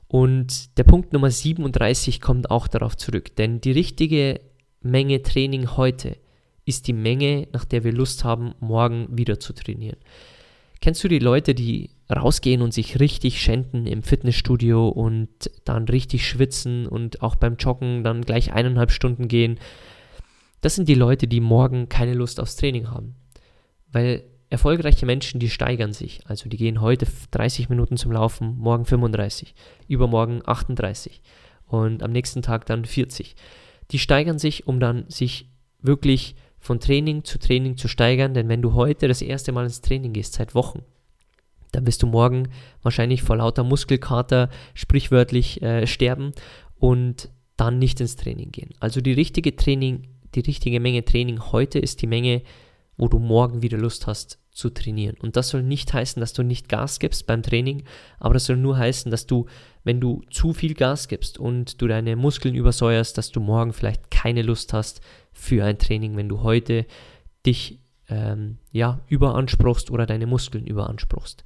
Und 0.09 0.77
der 0.77 0.85
Punkt 0.85 1.14
Nummer 1.14 1.31
37 1.31 2.21
kommt 2.21 2.51
auch 2.51 2.69
darauf 2.69 2.95
zurück, 2.95 3.35
denn 3.37 3.62
die 3.62 3.73
richtige 3.73 4.40
Menge 4.83 5.23
Training 5.23 5.77
heute 5.79 6.19
ist 6.66 6.87
die 6.87 6.92
Menge, 6.92 7.49
nach 7.53 7.64
der 7.64 7.83
wir 7.83 7.92
Lust 7.92 8.25
haben, 8.25 8.55
morgen 8.61 9.07
wieder 9.11 9.40
zu 9.40 9.55
trainieren. 9.55 9.97
Kennst 10.83 11.03
du 11.03 11.09
die 11.09 11.19
Leute, 11.19 11.55
die 11.55 11.88
rausgehen 12.11 12.62
und 12.62 12.73
sich 12.73 13.01
richtig 13.01 13.40
schänden 13.40 13.87
im 13.87 14.03
Fitnessstudio 14.03 14.88
und 14.88 15.29
dann 15.64 15.85
richtig 15.85 16.29
schwitzen 16.29 16.87
und 16.87 17.23
auch 17.23 17.35
beim 17.37 17.57
Joggen 17.57 18.05
dann 18.05 18.23
gleich 18.23 18.53
eineinhalb 18.53 18.90
Stunden 18.90 19.29
gehen 19.29 19.59
das 20.66 20.75
sind 20.75 20.88
die 20.88 20.95
Leute, 20.95 21.29
die 21.29 21.40
morgen 21.40 21.88
keine 21.88 22.14
Lust 22.14 22.40
aufs 22.40 22.57
Training 22.57 22.90
haben. 22.90 23.14
Weil 23.92 24.25
erfolgreiche 24.51 25.07
Menschen, 25.07 25.38
die 25.38 25.49
steigern 25.49 25.92
sich. 25.92 26.21
Also 26.27 26.49
die 26.49 26.57
gehen 26.57 26.81
heute 26.81 27.07
30 27.31 27.69
Minuten 27.69 27.97
zum 27.97 28.12
Laufen, 28.12 28.57
morgen 28.59 28.85
35, 28.85 29.55
übermorgen 29.88 30.42
38 30.45 31.23
und 31.66 32.03
am 32.03 32.12
nächsten 32.12 32.42
Tag 32.42 32.66
dann 32.66 32.85
40. 32.85 33.37
Die 33.90 33.99
steigern 33.99 34.40
sich, 34.40 34.66
um 34.66 34.81
dann 34.81 35.05
sich 35.09 35.51
wirklich 35.81 36.35
von 36.59 36.81
Training 36.81 37.23
zu 37.23 37.38
Training 37.38 37.77
zu 37.77 37.87
steigern, 37.87 38.35
denn 38.35 38.49
wenn 38.49 38.62
du 38.62 38.75
heute 38.75 39.07
das 39.07 39.23
erste 39.23 39.53
Mal 39.53 39.64
ins 39.64 39.83
Training 39.83 40.12
gehst, 40.12 40.35
seit 40.35 40.55
Wochen, 40.57 40.83
dann 41.77 41.87
wirst 41.87 42.03
du 42.03 42.07
morgen 42.07 42.49
wahrscheinlich 42.83 43.23
vor 43.23 43.37
lauter 43.37 43.65
Muskelkater 43.65 44.51
sprichwörtlich 44.75 45.62
äh, 45.62 45.87
sterben 45.87 46.33
und 46.79 47.31
dann 47.57 47.79
nicht 47.79 48.01
ins 48.01 48.17
Training 48.17 48.51
gehen. 48.51 48.71
Also 48.81 49.01
die 49.01 49.12
richtige 49.12 49.57
Training 49.57 50.09
die 50.37 50.41
richtige 50.41 50.81
Menge 50.81 51.05
Training 51.05 51.41
heute 51.53 51.79
ist 51.79 52.03
die 52.03 52.07
Menge, 52.07 52.43
wo 52.97 53.09
du 53.09 53.19
morgen 53.19 53.62
wieder 53.62 53.79
Lust 53.79 54.07
hast 54.07 54.39
zu 54.51 54.71
trainieren. 54.71 55.17
Und 55.21 55.37
das 55.37 55.51
soll 55.51 55.62
nicht 55.62 55.93
heißen, 55.93 56.21
dass 56.21 56.33
du 56.33 56.43
nicht 56.43 56.69
Gas 56.69 56.99
gibst 56.99 57.27
beim 57.27 57.43
Training, 57.43 57.85
aber 58.19 58.35
das 58.35 58.47
soll 58.47 58.57
nur 58.57 58.79
heißen, 58.79 59.11
dass 59.11 59.27
du, 59.27 59.47
wenn 59.85 60.01
du 60.01 60.23
zu 60.31 60.53
viel 60.53 60.75
Gas 60.75 61.09
gibst 61.09 61.39
und 61.39 61.81
du 61.81 61.89
deine 61.89 62.17
Muskeln 62.17 62.55
übersäuerst, 62.55 63.19
dass 63.19 63.31
du 63.33 63.41
morgen 63.41 63.73
vielleicht 63.73 64.11
keine 64.11 64.43
Lust 64.43 64.73
hast 64.73 65.01
für 65.33 65.65
ein 65.65 65.79
Training, 65.79 66.17
wenn 66.17 66.29
du 66.29 66.43
heute 66.43 66.87
dich 67.45 67.81
ähm, 68.09 68.59
ja, 68.73 69.01
überanspruchst 69.09 69.90
oder 69.90 70.07
deine 70.07 70.27
Muskeln 70.27 70.66
überanspruchst. 70.66 71.45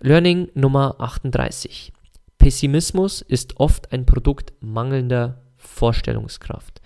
Learning 0.00 0.48
Nummer 0.54 0.96
38. 0.98 1.92
Pessimismus 2.38 3.20
ist 3.20 3.58
oft 3.58 3.92
ein 3.92 4.06
Produkt 4.06 4.52
mangelnder 4.60 5.42
Vorstellungskraft. 5.56 6.80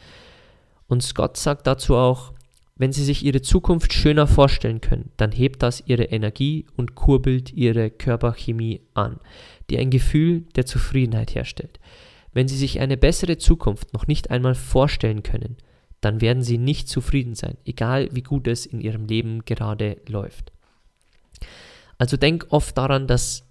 Und 0.89 1.03
Scott 1.03 1.37
sagt 1.37 1.67
dazu 1.67 1.95
auch, 1.95 2.33
wenn 2.77 2.93
Sie 2.93 3.05
sich 3.05 3.25
Ihre 3.25 3.43
Zukunft 3.43 3.93
schöner 3.93 4.27
vorstellen 4.27 4.81
können, 4.81 5.13
dann 5.17 5.31
hebt 5.31 5.63
das 5.63 5.83
Ihre 5.87 6.05
Energie 6.05 6.67
und 6.77 6.95
kurbelt 6.95 7.53
Ihre 7.53 7.91
Körperchemie 7.91 8.81
an, 8.95 9.21
die 9.71 9.79
ein 9.79 9.91
Gefühl 9.91 10.47
der 10.57 10.67
Zufriedenheit 10.67 11.35
herstellt. 11.35 11.79
Wenn 12.33 12.49
Sie 12.49 12.57
sich 12.57 12.81
eine 12.81 12.97
bessere 12.97 13.37
Zukunft 13.37 13.93
noch 13.93 14.07
nicht 14.07 14.31
einmal 14.31 14.55
vorstellen 14.55 15.23
können, 15.23 15.57
dann 16.03 16.21
werden 16.21 16.43
Sie 16.43 16.59
nicht 16.59 16.89
zufrieden 16.89 17.35
sein, 17.35 17.57
egal 17.65 18.09
wie 18.13 18.23
gut 18.23 18.47
es 18.47 18.67
in 18.67 18.81
Ihrem 18.81 19.07
Leben 19.07 19.45
gerade 19.47 19.97
läuft. 20.07 20.53
Also 21.97 22.17
denk 22.17 22.47
oft 22.51 22.77
daran, 22.77 23.07
dass 23.07 23.45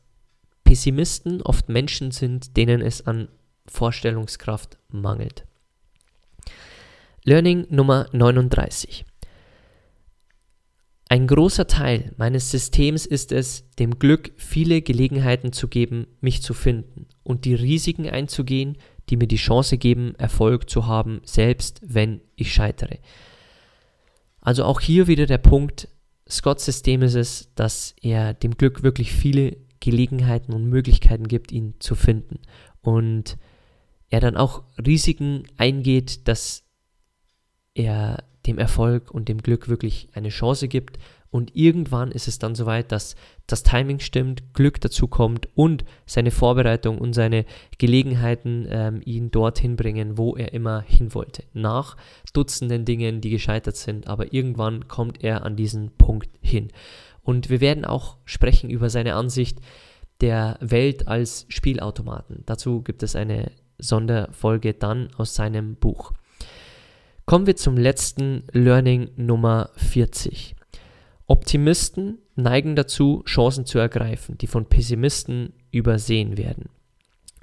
Pessimisten 0.65 1.41
oft 1.41 1.69
Menschen 1.69 2.11
sind, 2.11 2.55
denen 2.57 2.81
es 2.81 3.07
an 3.07 3.29
Vorstellungskraft 3.65 4.77
mangelt. 4.89 5.45
Learning 7.23 7.67
Nummer 7.69 8.07
39. 8.11 9.05
Ein 11.07 11.27
großer 11.27 11.67
Teil 11.67 12.13
meines 12.17 12.51
Systems 12.51 13.05
ist 13.05 13.31
es, 13.31 13.69
dem 13.79 13.99
Glück 13.99 14.31
viele 14.37 14.81
Gelegenheiten 14.81 15.53
zu 15.53 15.67
geben, 15.67 16.07
mich 16.19 16.41
zu 16.41 16.53
finden 16.53 17.07
und 17.23 17.45
die 17.45 17.53
Risiken 17.53 18.09
einzugehen, 18.09 18.77
die 19.11 19.17
mir 19.17 19.27
die 19.27 19.35
Chance 19.35 19.77
geben, 19.77 20.15
Erfolg 20.15 20.69
zu 20.69 20.87
haben, 20.87 21.21
selbst 21.23 21.81
wenn 21.83 22.21
ich 22.35 22.53
scheitere. 22.53 22.99
Also 24.39 24.63
auch 24.63 24.79
hier 24.79 25.07
wieder 25.07 25.27
der 25.27 25.37
Punkt, 25.37 25.87
Scotts 26.27 26.65
System 26.65 27.01
ist 27.01 27.15
es, 27.15 27.53
dass 27.55 27.93
er 28.01 28.33
dem 28.33 28.55
Glück 28.55 28.83
wirklich 28.83 29.11
viele 29.11 29.57
Gelegenheiten 29.81 30.53
und 30.53 30.69
Möglichkeiten 30.69 31.27
gibt, 31.27 31.51
ihn 31.51 31.75
zu 31.79 31.95
finden. 31.95 32.39
Und 32.81 33.37
er 34.09 34.21
dann 34.21 34.37
auch 34.37 34.63
Risiken 34.83 35.43
eingeht, 35.57 36.27
dass 36.27 36.63
er 37.73 38.23
dem 38.45 38.57
Erfolg 38.57 39.11
und 39.11 39.29
dem 39.29 39.39
Glück 39.39 39.67
wirklich 39.67 40.09
eine 40.13 40.29
Chance 40.29 40.67
gibt. 40.67 40.97
Und 41.31 41.55
irgendwann 41.55 42.11
ist 42.11 42.27
es 42.27 42.39
dann 42.39 42.55
soweit, 42.55 42.91
dass 42.91 43.15
das 43.47 43.63
Timing 43.63 43.99
stimmt, 43.99 44.53
Glück 44.53 44.81
dazu 44.81 45.07
kommt 45.07 45.47
und 45.55 45.85
seine 46.05 46.29
Vorbereitung 46.29 46.97
und 46.99 47.13
seine 47.13 47.45
Gelegenheiten 47.77 48.67
ähm, 48.69 49.01
ihn 49.05 49.31
dorthin 49.31 49.77
bringen, 49.77 50.17
wo 50.17 50.35
er 50.35 50.53
immer 50.53 50.81
hin 50.81 51.13
wollte. 51.13 51.43
Nach 51.53 51.95
Dutzenden 52.33 52.83
Dingen, 52.83 53.21
die 53.21 53.29
gescheitert 53.29 53.77
sind, 53.77 54.07
aber 54.07 54.33
irgendwann 54.33 54.89
kommt 54.89 55.23
er 55.23 55.45
an 55.45 55.55
diesen 55.55 55.91
Punkt 55.91 56.29
hin. 56.41 56.67
Und 57.23 57.49
wir 57.49 57.61
werden 57.61 57.85
auch 57.85 58.17
sprechen 58.25 58.69
über 58.69 58.89
seine 58.89 59.15
Ansicht 59.15 59.59
der 60.19 60.57
Welt 60.59 61.07
als 61.07 61.45
Spielautomaten. 61.47 62.43
Dazu 62.45 62.81
gibt 62.81 63.03
es 63.03 63.15
eine 63.15 63.51
Sonderfolge 63.77 64.73
dann 64.73 65.09
aus 65.17 65.33
seinem 65.33 65.75
Buch. 65.75 66.11
Kommen 67.25 67.47
wir 67.47 67.55
zum 67.55 67.77
letzten 67.77 68.43
Learning 68.51 69.11
Nummer 69.15 69.69
40. 69.75 70.55
Optimisten 71.31 72.17
neigen 72.35 72.75
dazu, 72.75 73.23
Chancen 73.25 73.65
zu 73.65 73.79
ergreifen, 73.79 74.37
die 74.37 74.47
von 74.47 74.65
Pessimisten 74.65 75.53
übersehen 75.71 76.37
werden. 76.37 76.67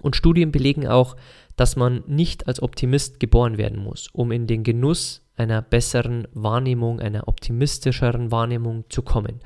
Und 0.02 0.14
Studien 0.14 0.52
belegen 0.52 0.86
auch, 0.86 1.16
dass 1.56 1.74
man 1.74 2.04
nicht 2.06 2.48
als 2.48 2.62
Optimist 2.62 3.18
geboren 3.18 3.56
werden 3.56 3.82
muss, 3.82 4.08
um 4.12 4.30
in 4.30 4.46
den 4.46 4.62
Genuss 4.62 5.22
einer 5.36 5.62
besseren 5.62 6.28
Wahrnehmung, 6.34 7.00
einer 7.00 7.28
optimistischeren 7.28 8.30
Wahrnehmung 8.30 8.84
zu 8.90 9.00
kommen. 9.00 9.40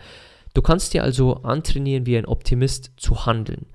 Du 0.55 0.61
kannst 0.61 0.93
dir 0.93 1.05
also 1.05 1.35
antrainieren, 1.45 2.05
wie 2.07 2.17
ein 2.17 2.27
Optimist 2.27 2.91
zu 2.97 3.25
handeln. 3.27 3.67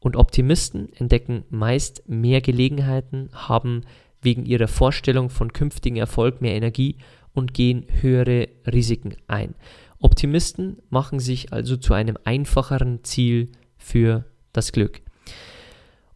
Und 0.00 0.16
Optimisten 0.16 0.92
entdecken 0.92 1.44
meist 1.48 2.06
mehr 2.06 2.42
Gelegenheiten, 2.42 3.30
haben 3.32 3.84
wegen 4.20 4.44
ihrer 4.44 4.68
Vorstellung 4.68 5.30
von 5.30 5.54
künftigen 5.54 5.96
Erfolg 5.96 6.42
mehr 6.42 6.56
Energie 6.56 6.98
und 7.32 7.54
gehen 7.54 7.86
höhere 8.02 8.48
Risiken 8.66 9.16
ein. 9.28 9.54
Optimisten 10.00 10.78
machen 10.88 11.20
sich 11.20 11.52
also 11.52 11.76
zu 11.76 11.94
einem 11.94 12.16
einfacheren 12.24 13.04
Ziel 13.04 13.52
für 13.76 14.24
das 14.52 14.72
Glück. 14.72 15.02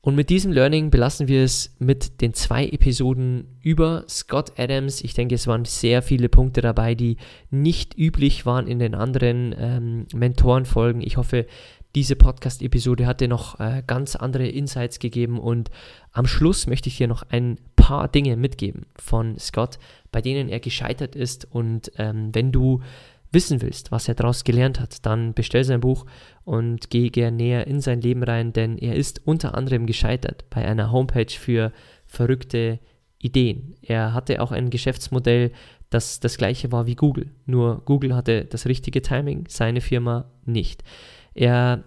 Und 0.01 0.16
mit 0.16 0.29
diesem 0.29 0.53
Learning 0.53 0.90
belassen 0.90 1.29
wir 1.29 1.42
es 1.42 1.75
mit 1.79 2.20
den 2.20 2.35
zwei 2.35 2.66
Episoden 2.66 3.57
über 3.62 4.05
Scott 4.07 4.53
Adams. 4.59 5.01
Ich 5.01 5.14
denke, 5.14 5.35
es 5.35 5.47
waren 5.47 5.64
sehr 5.64 6.03
viele 6.03 6.29
Punkte 6.29 6.61
dabei, 6.61 6.94
die 6.94 7.16
nicht 7.51 7.97
üblich 7.97 8.44
waren 8.44 8.66
in 8.66 8.79
den 8.79 8.94
anderen 8.94 9.55
ähm, 9.59 10.07
Mentorenfolgen. 10.12 11.01
Ich 11.01 11.16
hoffe, 11.16 11.47
diese 11.94 12.16
Podcast-Episode 12.16 13.07
hat 13.07 13.23
dir 13.23 13.29
noch 13.29 13.61
äh, 13.61 13.83
ganz 13.87 14.14
andere 14.14 14.47
Insights 14.47 14.99
gegeben 14.99 15.38
und 15.38 15.70
am 16.12 16.27
Schluss 16.27 16.66
möchte 16.66 16.90
ich 16.90 16.99
dir 16.99 17.09
noch 17.09 17.23
ein 17.31 17.59
paar 17.77 18.09
Dinge 18.09 18.37
mitgeben 18.37 18.85
von 18.97 19.38
Scott, 19.38 19.79
bei 20.12 20.20
denen 20.20 20.51
er 20.51 20.61
gescheitert 20.61 21.16
ist 21.16 21.47
und 21.51 21.92
ähm, 21.97 22.29
wenn 22.35 22.53
du 22.53 22.83
wissen 23.35 23.61
willst, 23.61 23.92
was 23.92 24.09
er 24.09 24.14
daraus 24.14 24.44
gelernt 24.44 24.81
hat, 24.81 25.05
dann 25.05 25.35
bestell 25.35 25.64
sein 25.64 25.81
Buch 25.81 26.07
und 26.44 26.90
geh 26.90 27.11
gerne 27.11 27.37
näher 27.37 27.66
in 27.66 27.81
sein 27.81 28.01
Leben 28.01 28.23
rein, 28.23 28.53
denn 28.53 28.79
er 28.79 28.94
ist 28.94 29.23
unter 29.27 29.55
anderem 29.55 29.87
gescheitert 29.87 30.44
bei 30.51 30.66
einer 30.66 30.92
Homepage 30.92 31.31
für 31.31 31.73
verrückte 32.07 32.79
Ideen. 33.18 33.75
Er 33.83 34.14
hatte 34.14 34.40
auch 34.40 34.53
ein 34.53 34.70
Geschäftsmodell, 34.70 35.53
das 35.90 36.20
das 36.20 36.38
gleiche 36.38 36.73
war 36.73 36.87
wie 36.87 36.97
Google, 36.97 37.31
nur 37.47 37.83
Google 37.85 38.14
hatte 38.14 38.44
das 38.44 38.66
richtige 38.66 39.03
Timing, 39.03 39.44
seine 39.49 39.81
Firma 39.81 40.31
nicht. 40.44 40.83
Er 41.35 41.85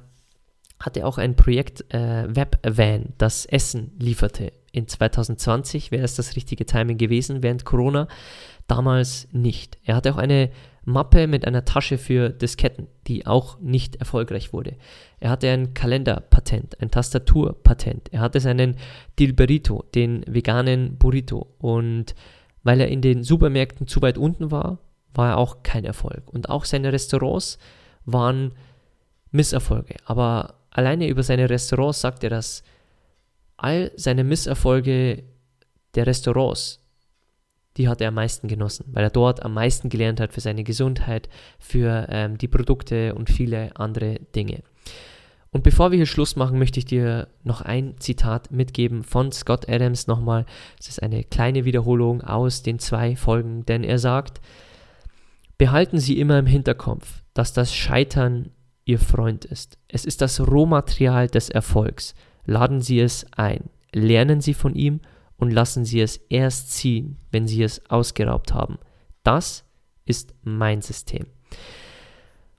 hatte 0.80 1.06
auch 1.06 1.18
ein 1.18 1.36
Projekt 1.36 1.92
äh, 1.94 2.28
WebVan, 2.28 3.14
das 3.18 3.46
Essen 3.46 3.92
lieferte. 4.00 4.52
In 4.72 4.88
2020 4.88 5.92
wäre 5.92 6.04
es 6.04 6.16
das 6.16 6.36
richtige 6.36 6.66
Timing 6.66 6.98
gewesen, 6.98 7.42
während 7.42 7.66
Corona 7.66 8.08
damals 8.68 9.28
nicht. 9.32 9.78
Er 9.86 9.96
hatte 9.96 10.14
auch 10.14 10.18
eine 10.18 10.52
Mappe 10.88 11.28
mit 11.28 11.45
einer 11.45 11.65
Tasche 11.65 11.97
für 11.97 12.30
Disketten, 12.30 12.88
die 13.08 13.28
auch 13.28 13.60
nicht 13.60 13.97
erfolgreich 13.97 14.54
wurde. 14.54 14.78
Er 15.19 15.32
hatte 15.32 15.50
ein 15.50 15.73
Kalenderpatent, 15.73 16.82
ein 16.82 16.89
Tastaturpatent. 16.89 18.13
Er 18.13 18.21
hatte 18.21 18.39
seinen 18.39 18.78
Dilberito, 19.19 19.84
den 19.93 20.23
veganen 20.28 20.97
Burrito. 20.97 21.47
Und 21.60 22.15
weil 22.63 22.80
er 22.80 22.88
in 22.88 23.02
den 23.02 23.21
Supermärkten 23.21 23.88
zu 23.88 24.02
weit 24.02 24.17
unten 24.17 24.50
war, 24.50 24.80
war 25.13 25.32
er 25.32 25.38
auch 25.38 25.62
kein 25.62 25.84
Erfolg. 25.84 26.30
Und 26.32 26.50
auch 26.50 26.63
seine 26.63 26.93
Restaurants 26.93 27.58
waren 28.06 28.54
Misserfolge. 29.32 29.97
Aber 30.06 30.54
alleine 30.71 31.10
über 31.10 31.21
seine 31.21 31.50
Restaurants 31.50 32.00
sagt 32.00 32.23
er, 32.23 32.30
dass 32.30 32.63
all 33.58 33.91
seine 33.97 34.23
Misserfolge 34.23 35.23
der 35.95 36.08
Restaurants 36.08 36.80
die 37.78 37.88
hat 37.88 38.02
er 38.02 38.10
am 38.10 38.16
meisten 38.16 38.48
genossen, 38.48 38.86
weil 38.92 39.04
er 39.04 39.10
dort 39.10 39.44
am 39.44 39.54
meisten 39.54 39.90
gelernt 39.90 40.20
hat 40.20 40.34
für 40.34 40.42
seine 40.42 40.63
Gesundheit, 40.63 41.30
für 41.60 42.08
ähm, 42.10 42.38
die 42.38 42.48
Produkte 42.48 43.13
und 43.16 43.30
viele 43.30 43.76
andere 43.76 44.20
Dinge. 44.36 44.63
Und 45.52 45.63
bevor 45.63 45.92
wir 45.92 45.98
hier 45.98 46.06
Schluss 46.06 46.36
machen, 46.36 46.60
möchte 46.60 46.80
ich 46.80 46.86
dir 46.86 47.30
noch 47.44 47.62
ein 47.62 47.96
Zitat 48.00 48.52
mitgeben 48.52 49.04
von 49.04 49.32
Scott 49.32 49.70
Adams 49.70 50.08
nochmal. 50.08 50.46
Es 50.80 50.90
ist 50.90 51.02
eine 51.02 51.24
kleine 51.24 51.66
Wiederholung 51.66 52.22
aus 52.22 52.63
den 52.63 52.80
zwei 52.80 53.16
Folgen, 53.16 53.66
denn 53.66 53.84
er 53.84 53.98
sagt, 53.98 54.42
behalten 55.58 56.00
Sie 56.00 56.20
immer 56.20 56.38
im 56.38 56.46
Hinterkopf, 56.46 57.24
dass 57.34 57.54
das 57.54 57.74
Scheitern 57.74 58.52
Ihr 58.86 59.00
Freund 59.00 59.46
ist. 59.46 59.78
Es 59.88 60.06
ist 60.06 60.22
das 60.22 60.40
Rohmaterial 60.40 61.28
des 61.28 61.50
Erfolgs. 61.50 62.13
Laden 62.46 62.82
Sie 62.82 63.00
es 63.00 63.26
ein, 63.36 63.70
lernen 63.94 64.42
Sie 64.42 64.54
von 64.54 64.76
ihm 64.76 65.02
und 65.38 65.52
lassen 65.52 65.86
Sie 65.86 66.02
es 66.02 66.17
erst 66.30 66.71
ziehen, 66.71 67.17
wenn 67.32 67.47
Sie 67.47 67.63
es 67.63 67.89
ausgeraubt 67.89 68.54
haben. 68.54 68.78
Das 69.23 69.65
ist 70.06 70.34
mein 70.43 70.82
System. 70.82 71.28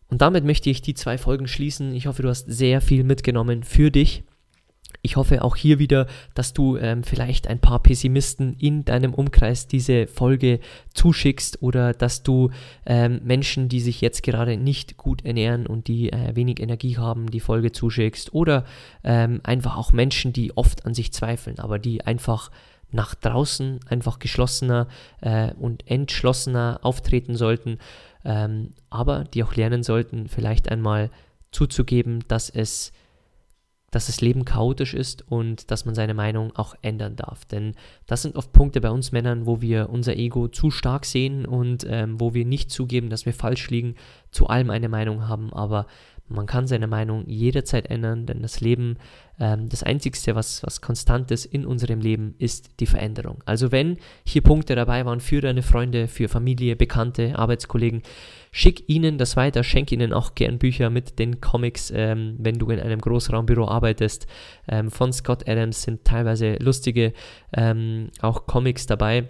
Und 0.09 0.23
damit 0.23 0.45
möchte 0.45 0.71
ich 0.71 0.81
die 0.81 0.95
zwei 0.95 1.19
Folgen 1.19 1.47
schließen. 1.47 1.95
Ich 1.95 2.07
hoffe, 2.07 2.23
du 2.23 2.29
hast 2.29 2.47
sehr 2.47 2.81
viel 2.81 3.05
mitgenommen 3.05 3.63
für 3.63 3.91
dich. 3.91 4.25
Ich 5.03 5.17
hoffe 5.17 5.43
auch 5.43 5.55
hier 5.55 5.79
wieder, 5.79 6.07
dass 6.35 6.53
du 6.53 6.77
ähm, 6.77 7.05
vielleicht 7.05 7.47
ein 7.47 7.61
paar 7.61 7.81
Pessimisten 7.83 8.57
in 8.59 8.85
deinem 8.85 9.15
Umkreis 9.15 9.69
diese 9.69 10.07
Folge 10.07 10.59
zuschickst 10.93 11.63
oder 11.63 11.93
dass 11.93 12.25
du 12.25 12.51
ähm, 12.85 13.21
Menschen, 13.23 13.69
die 13.69 13.81
sich 13.81 14.01
jetzt 14.01 14.23
gerade 14.23 14.57
nicht 14.57 14.97
gut 14.97 15.25
ernähren 15.25 15.67
und 15.67 15.87
die 15.87 16.13
äh, 16.13 16.35
wenig 16.35 16.61
Energie 16.61 16.97
haben, 16.97 17.31
die 17.31 17.41
Folge 17.41 17.71
zuschickst 17.71 18.35
oder 18.35 18.65
ähm, 19.05 19.41
einfach 19.45 19.77
auch 19.77 19.93
Menschen, 19.93 20.33
die 20.33 20.57
oft 20.57 20.85
an 20.85 20.95
sich 20.95 21.13
zweifeln, 21.13 21.59
aber 21.61 21.79
die 21.79 22.05
einfach 22.05 22.51
nach 22.91 23.15
draußen 23.15 23.81
einfach 23.89 24.19
geschlossener 24.19 24.89
äh, 25.21 25.53
und 25.55 25.89
entschlossener 25.89 26.81
auftreten 26.83 27.37
sollten, 27.37 27.79
ähm, 28.25 28.73
aber 28.91 29.25
die 29.25 29.45
auch 29.45 29.55
lernen 29.55 29.83
sollten, 29.83 30.29
vielleicht 30.29 30.71
einmal 30.71 31.11
zuzugeben, 31.51 32.25
dass 32.29 32.51
es 32.51 32.93
dass 33.91 34.07
das 34.07 34.21
Leben 34.21 34.45
chaotisch 34.45 34.95
ist 34.95 35.25
und 35.31 35.71
dass 35.71 35.85
man 35.85 35.95
seine 35.95 36.15
Meinung 36.15 36.55
auch 36.57 36.75
ändern 36.83 37.17
darf. 37.17 37.45
Denn 37.47 37.75
das 38.07 38.23
sind 38.23 38.37
oft 38.37 38.53
Punkte 38.53 38.81
bei 38.81 38.91
uns 38.91 39.13
Männern, 39.13 39.47
wo 39.47 39.61
wir 39.61 39.89
unser 39.91 40.17
Ego 40.17 40.49
zu 40.49 40.71
stark 40.71 41.07
sehen 41.07 41.47
und 41.47 41.87
ähm, 41.89 42.21
wo 42.21 42.35
wir 42.35 42.45
nicht 42.45 42.71
zugeben, 42.71 43.09
dass 43.09 43.25
wir 43.25 43.33
falsch 43.33 43.71
liegen, 43.71 43.95
zu 44.31 44.47
allem 44.47 44.71
eine 44.71 44.89
Meinung 44.89 45.27
haben, 45.29 45.53
aber 45.53 45.87
man 46.29 46.47
kann 46.47 46.67
seine 46.67 46.87
Meinung 46.87 47.25
jederzeit 47.27 47.91
ändern, 47.91 48.27
denn 48.27 48.43
das 48.43 48.61
Leben, 48.61 48.97
ähm, 49.41 49.69
das 49.69 49.83
Einzige, 49.83 50.35
was, 50.35 50.63
was 50.63 50.81
konstant 50.81 51.31
ist 51.31 51.47
in 51.47 51.65
unserem 51.65 52.01
Leben, 52.01 52.35
ist 52.39 52.81
die 52.81 52.87
Veränderung. 52.87 53.43
Also 53.47 53.73
wenn 53.73 53.99
hier 54.25 54.43
Punkte 54.43 54.75
dabei 54.75 55.05
waren 55.07 55.21
für 55.21 55.41
deine 55.41 55.63
Freunde, 55.63 56.09
für 56.09 56.29
Familie, 56.29 56.77
Bekannte, 56.77 57.39
Arbeitskollegen, 57.39 58.03
schick 58.51 58.89
ihnen 58.89 59.19
das 59.19 59.37
weiter, 59.37 59.65
schenk 59.65 59.93
ihnen 59.93 60.13
auch 60.13 60.35
gern 60.35 60.59
Bücher 60.59 60.91
mit 60.91 61.19
den 61.19 61.41
Comics, 61.41 61.93
ähm, 61.95 62.37
wenn 62.39 62.59
du 62.59 62.69
in 62.71 62.81
einem 62.81 63.01
Großraumbüro 63.01 63.69
arbeitest. 63.69 64.27
Ähm, 64.69 64.91
von 64.91 65.13
Scott 65.13 65.49
Adams 65.49 65.83
sind 65.83 66.05
teilweise 66.05 66.57
lustige 66.57 67.13
ähm, 67.53 68.09
auch 68.21 68.47
Comics 68.47 68.87
dabei 68.87 69.29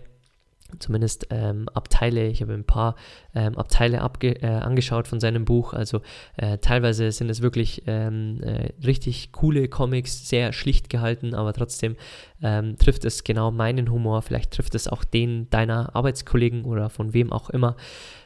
zumindest 0.78 1.26
ähm, 1.30 1.68
Abteile, 1.74 2.28
ich 2.28 2.42
habe 2.42 2.54
ein 2.54 2.64
paar 2.64 2.96
ähm, 3.34 3.56
Abteile 3.56 4.00
abge, 4.00 4.42
äh, 4.42 4.46
angeschaut 4.46 5.08
von 5.08 5.20
seinem 5.20 5.44
Buch, 5.44 5.72
also 5.72 6.00
äh, 6.36 6.58
teilweise 6.58 7.10
sind 7.12 7.30
es 7.30 7.42
wirklich 7.42 7.82
ähm, 7.86 8.40
äh, 8.42 8.72
richtig 8.84 9.32
coole 9.32 9.68
Comics, 9.68 10.28
sehr 10.28 10.52
schlicht 10.52 10.90
gehalten, 10.90 11.34
aber 11.34 11.52
trotzdem 11.52 11.96
ähm, 12.42 12.76
trifft 12.78 13.04
es 13.04 13.24
genau 13.24 13.50
meinen 13.50 13.90
Humor, 13.90 14.22
vielleicht 14.22 14.52
trifft 14.52 14.74
es 14.74 14.88
auch 14.88 15.04
den 15.04 15.50
deiner 15.50 15.94
Arbeitskollegen 15.94 16.64
oder 16.64 16.90
von 16.90 17.12
wem 17.14 17.32
auch 17.32 17.50
immer. 17.50 17.76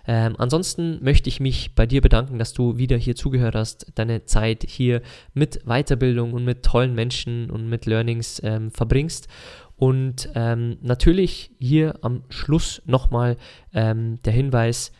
Ähm, 0.06 0.34
ansonsten 0.38 0.98
möchte 1.02 1.28
ich 1.28 1.38
mich 1.38 1.74
bei 1.74 1.86
dir 1.86 2.00
bedanken, 2.00 2.38
dass 2.38 2.52
du 2.52 2.76
wieder 2.76 2.96
hier 2.96 3.14
zugehört 3.14 3.54
hast, 3.54 3.86
deine 3.94 4.24
Zeit 4.24 4.64
hier 4.66 5.00
mit 5.32 5.64
Weiterbildung 5.64 6.32
und 6.32 6.44
mit 6.44 6.64
tollen 6.64 6.94
Menschen 6.94 7.50
und 7.50 7.68
mit 7.68 7.86
Learnings 7.86 8.40
ähm, 8.44 8.70
verbringst 8.70 9.28
und 9.82 10.30
ähm, 10.36 10.78
natürlich 10.80 11.50
hier 11.58 11.98
am 12.02 12.22
Schluss 12.28 12.80
nochmal 12.86 13.36
ähm, 13.74 14.22
der 14.22 14.32
Hinweis, 14.32 14.92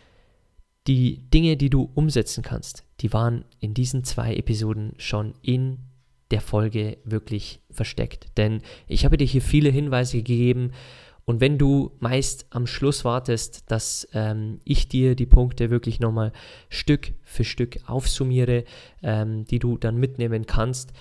die 0.88 1.18
Dinge, 1.30 1.56
die 1.56 1.70
du 1.70 1.88
umsetzen 1.94 2.42
kannst, 2.42 2.82
die 2.98 3.12
waren 3.12 3.44
in 3.60 3.74
diesen 3.74 4.02
zwei 4.02 4.34
Episoden 4.34 4.94
schon 4.96 5.34
in 5.40 5.78
der 6.32 6.40
Folge 6.40 6.98
wirklich 7.04 7.60
versteckt. 7.70 8.36
Denn 8.36 8.60
ich 8.88 9.04
habe 9.04 9.16
dir 9.16 9.24
hier 9.24 9.40
viele 9.40 9.70
Hinweise 9.70 10.16
gegeben 10.16 10.72
und 11.26 11.40
wenn 11.40 11.58
du 11.58 11.92
meist 12.00 12.46
am 12.50 12.66
Schluss 12.66 13.04
wartest, 13.04 13.70
dass 13.70 14.08
ähm, 14.14 14.58
ich 14.64 14.88
dir 14.88 15.14
die 15.14 15.26
Punkte 15.26 15.70
wirklich 15.70 16.00
nochmal 16.00 16.32
Stück 16.70 17.12
für 17.22 17.44
Stück 17.44 17.78
aufsummiere, 17.86 18.64
ähm, 19.04 19.44
die 19.44 19.60
du 19.60 19.78
dann 19.78 19.96
mitnehmen 19.98 20.44
kannst, 20.44 20.92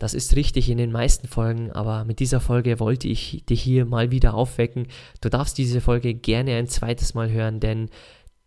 das 0.00 0.14
ist 0.14 0.34
richtig 0.34 0.70
in 0.70 0.78
den 0.78 0.92
meisten 0.92 1.28
Folgen, 1.28 1.70
aber 1.72 2.06
mit 2.06 2.20
dieser 2.20 2.40
Folge 2.40 2.80
wollte 2.80 3.06
ich 3.06 3.44
dich 3.44 3.60
hier 3.60 3.84
mal 3.84 4.10
wieder 4.10 4.32
aufwecken. 4.32 4.86
Du 5.20 5.28
darfst 5.28 5.58
diese 5.58 5.82
Folge 5.82 6.14
gerne 6.14 6.56
ein 6.56 6.68
zweites 6.68 7.12
Mal 7.12 7.30
hören, 7.30 7.60
denn 7.60 7.90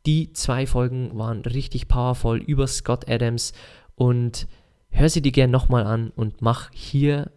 die 0.08 0.34
zwei 0.34 0.66
Folgen 0.66 1.16
waren 1.16 1.42
richtig 1.42 1.88
powerful 1.88 2.40
über 2.40 2.66
Scott 2.66 3.08
Adams 3.08 3.54
und 3.94 4.48
hör 4.90 5.10
sie 5.10 5.22
dir 5.22 5.32
gerne 5.32 5.52
nochmal 5.52 5.86
an 5.86 6.10
und 6.16 6.42
mach 6.42 6.72
hier 6.74 7.32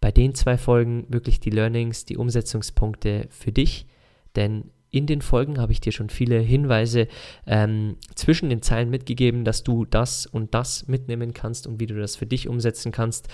bei 0.00 0.10
den 0.10 0.34
zwei 0.34 0.58
Folgen 0.58 1.06
wirklich 1.08 1.38
die 1.38 1.50
Learnings, 1.50 2.04
die 2.04 2.16
Umsetzungspunkte 2.16 3.28
für 3.30 3.52
dich, 3.52 3.86
denn 4.34 4.72
in 4.90 5.06
den 5.06 5.22
Folgen 5.22 5.58
habe 5.58 5.72
ich 5.72 5.80
dir 5.80 5.92
schon 5.92 6.10
viele 6.10 6.38
Hinweise 6.38 7.06
ähm, 7.46 7.96
zwischen 8.14 8.48
den 8.48 8.62
Zeilen 8.62 8.90
mitgegeben, 8.90 9.44
dass 9.44 9.62
du 9.62 9.84
das 9.84 10.26
und 10.26 10.54
das 10.54 10.88
mitnehmen 10.88 11.32
kannst 11.32 11.66
und 11.66 11.80
wie 11.80 11.86
du 11.86 11.98
das 11.98 12.16
für 12.16 12.26
dich 12.26 12.48
umsetzen 12.48 12.90
kannst. 12.90 13.28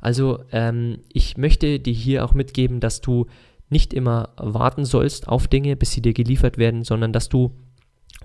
Also 0.00 0.44
ähm, 0.52 1.00
ich 1.12 1.36
möchte 1.36 1.80
dir 1.80 1.92
hier 1.92 2.24
auch 2.24 2.32
mitgeben, 2.32 2.80
dass 2.80 3.00
du 3.00 3.26
nicht 3.68 3.92
immer 3.92 4.30
warten 4.36 4.84
sollst 4.84 5.28
auf 5.28 5.48
Dinge, 5.48 5.76
bis 5.76 5.92
sie 5.92 6.02
dir 6.02 6.12
geliefert 6.12 6.58
werden, 6.58 6.84
sondern 6.84 7.12
dass 7.12 7.28
du 7.28 7.52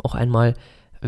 auch 0.03 0.15
einmal 0.15 0.55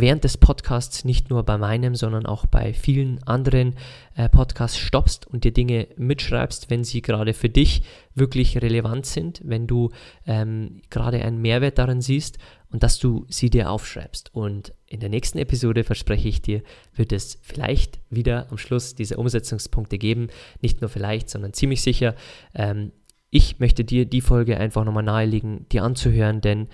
während 0.01 0.23
des 0.23 0.37
Podcasts 0.37 1.05
nicht 1.05 1.29
nur 1.29 1.43
bei 1.43 1.57
meinem, 1.57 1.95
sondern 1.95 2.25
auch 2.25 2.45
bei 2.45 2.73
vielen 2.73 3.21
anderen 3.23 3.75
äh, 4.15 4.29
Podcasts 4.29 4.77
stoppst 4.77 5.27
und 5.27 5.43
dir 5.43 5.51
Dinge 5.51 5.87
mitschreibst, 5.97 6.69
wenn 6.69 6.83
sie 6.83 7.01
gerade 7.01 7.33
für 7.33 7.49
dich 7.49 7.83
wirklich 8.15 8.61
relevant 8.61 9.05
sind, 9.05 9.41
wenn 9.43 9.67
du 9.67 9.91
ähm, 10.25 10.81
gerade 10.89 11.21
einen 11.23 11.41
Mehrwert 11.41 11.77
darin 11.77 12.01
siehst 12.01 12.37
und 12.71 12.83
dass 12.83 12.99
du 12.99 13.25
sie 13.29 13.49
dir 13.49 13.69
aufschreibst. 13.69 14.33
Und 14.33 14.73
in 14.87 14.99
der 14.99 15.09
nächsten 15.09 15.37
Episode, 15.37 15.83
verspreche 15.83 16.27
ich 16.27 16.41
dir, 16.41 16.61
wird 16.95 17.11
es 17.11 17.39
vielleicht 17.41 17.99
wieder 18.09 18.47
am 18.51 18.57
Schluss 18.57 18.95
diese 18.95 19.17
Umsetzungspunkte 19.17 19.97
geben. 19.97 20.27
Nicht 20.61 20.81
nur 20.81 20.89
vielleicht, 20.89 21.29
sondern 21.29 21.53
ziemlich 21.53 21.81
sicher. 21.81 22.15
Ähm, 22.53 22.91
ich 23.29 23.59
möchte 23.59 23.83
dir 23.83 24.05
die 24.05 24.21
Folge 24.21 24.57
einfach 24.57 24.85
nochmal 24.85 25.03
nahelegen, 25.03 25.67
dir 25.69 25.83
anzuhören, 25.83 26.41
denn 26.41 26.67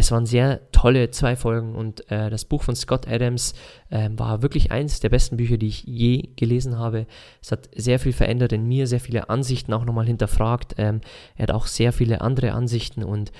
es 0.00 0.10
waren 0.10 0.26
sehr 0.26 0.70
tolle 0.72 1.10
zwei 1.10 1.36
Folgen 1.36 1.74
und 1.74 2.10
äh, 2.10 2.30
das 2.30 2.44
Buch 2.46 2.62
von 2.62 2.74
Scott 2.74 3.06
Adams 3.06 3.54
äh, 3.90 4.08
war 4.16 4.42
wirklich 4.42 4.72
eins 4.72 5.00
der 5.00 5.10
besten 5.10 5.36
Bücher, 5.36 5.58
die 5.58 5.68
ich 5.68 5.84
je 5.84 6.30
gelesen 6.36 6.78
habe. 6.78 7.06
Es 7.42 7.52
hat 7.52 7.68
sehr 7.76 7.98
viel 7.98 8.12
verändert 8.12 8.52
in 8.52 8.66
mir, 8.66 8.86
sehr 8.86 9.00
viele 9.00 9.28
Ansichten 9.28 9.72
auch 9.72 9.84
nochmal 9.84 10.06
hinterfragt. 10.06 10.74
Ähm, 10.78 11.02
er 11.36 11.44
hat 11.44 11.50
auch 11.52 11.66
sehr 11.66 11.92
viele 11.92 12.22
andere 12.22 12.52
Ansichten 12.52 13.04
und 13.04 13.30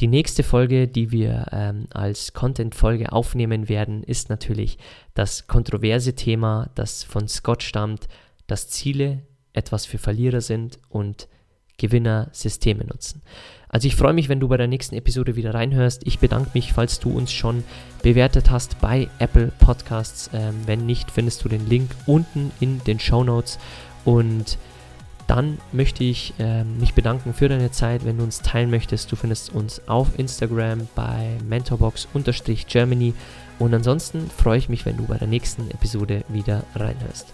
die 0.00 0.06
nächste 0.06 0.42
Folge, 0.42 0.88
die 0.88 1.12
wir 1.12 1.46
ähm, 1.52 1.86
als 1.90 2.32
Content-Folge 2.32 3.12
aufnehmen 3.12 3.68
werden, 3.68 4.02
ist 4.02 4.30
natürlich 4.30 4.78
das 5.14 5.46
kontroverse 5.46 6.14
Thema, 6.14 6.70
das 6.74 7.04
von 7.04 7.28
Scott 7.28 7.62
stammt, 7.62 8.08
dass 8.46 8.68
Ziele 8.68 9.22
etwas 9.52 9.86
für 9.86 9.98
Verlierer 9.98 10.40
sind 10.40 10.78
und 10.88 11.28
Gewinner 11.78 12.28
Systeme 12.32 12.84
nutzen. 12.84 13.22
Also 13.72 13.88
ich 13.88 13.96
freue 13.96 14.12
mich, 14.12 14.28
wenn 14.28 14.38
du 14.38 14.48
bei 14.48 14.58
der 14.58 14.68
nächsten 14.68 14.94
Episode 14.96 15.34
wieder 15.34 15.54
reinhörst. 15.54 16.06
Ich 16.06 16.18
bedanke 16.18 16.50
mich, 16.52 16.74
falls 16.74 17.00
du 17.00 17.10
uns 17.10 17.32
schon 17.32 17.64
bewertet 18.02 18.50
hast 18.50 18.78
bei 18.82 19.08
Apple 19.18 19.50
Podcasts. 19.60 20.28
Ähm, 20.34 20.54
wenn 20.66 20.84
nicht, 20.84 21.10
findest 21.10 21.42
du 21.42 21.48
den 21.48 21.66
Link 21.66 21.90
unten 22.04 22.52
in 22.60 22.84
den 22.84 23.00
Show 23.00 23.24
Notes. 23.24 23.58
Und 24.04 24.58
dann 25.26 25.56
möchte 25.72 26.04
ich 26.04 26.34
äh, 26.38 26.64
mich 26.64 26.92
bedanken 26.92 27.32
für 27.32 27.48
deine 27.48 27.70
Zeit, 27.70 28.04
wenn 28.04 28.18
du 28.18 28.24
uns 28.24 28.42
teilen 28.42 28.70
möchtest. 28.70 29.10
Du 29.10 29.16
findest 29.16 29.54
uns 29.54 29.80
auf 29.88 30.18
Instagram 30.18 30.86
bei 30.94 31.38
mentorbox-germany. 31.48 33.14
Und 33.58 33.72
ansonsten 33.72 34.28
freue 34.28 34.58
ich 34.58 34.68
mich, 34.68 34.84
wenn 34.84 34.98
du 34.98 35.06
bei 35.06 35.16
der 35.16 35.28
nächsten 35.28 35.70
Episode 35.70 36.24
wieder 36.28 36.64
reinhörst. 36.74 37.32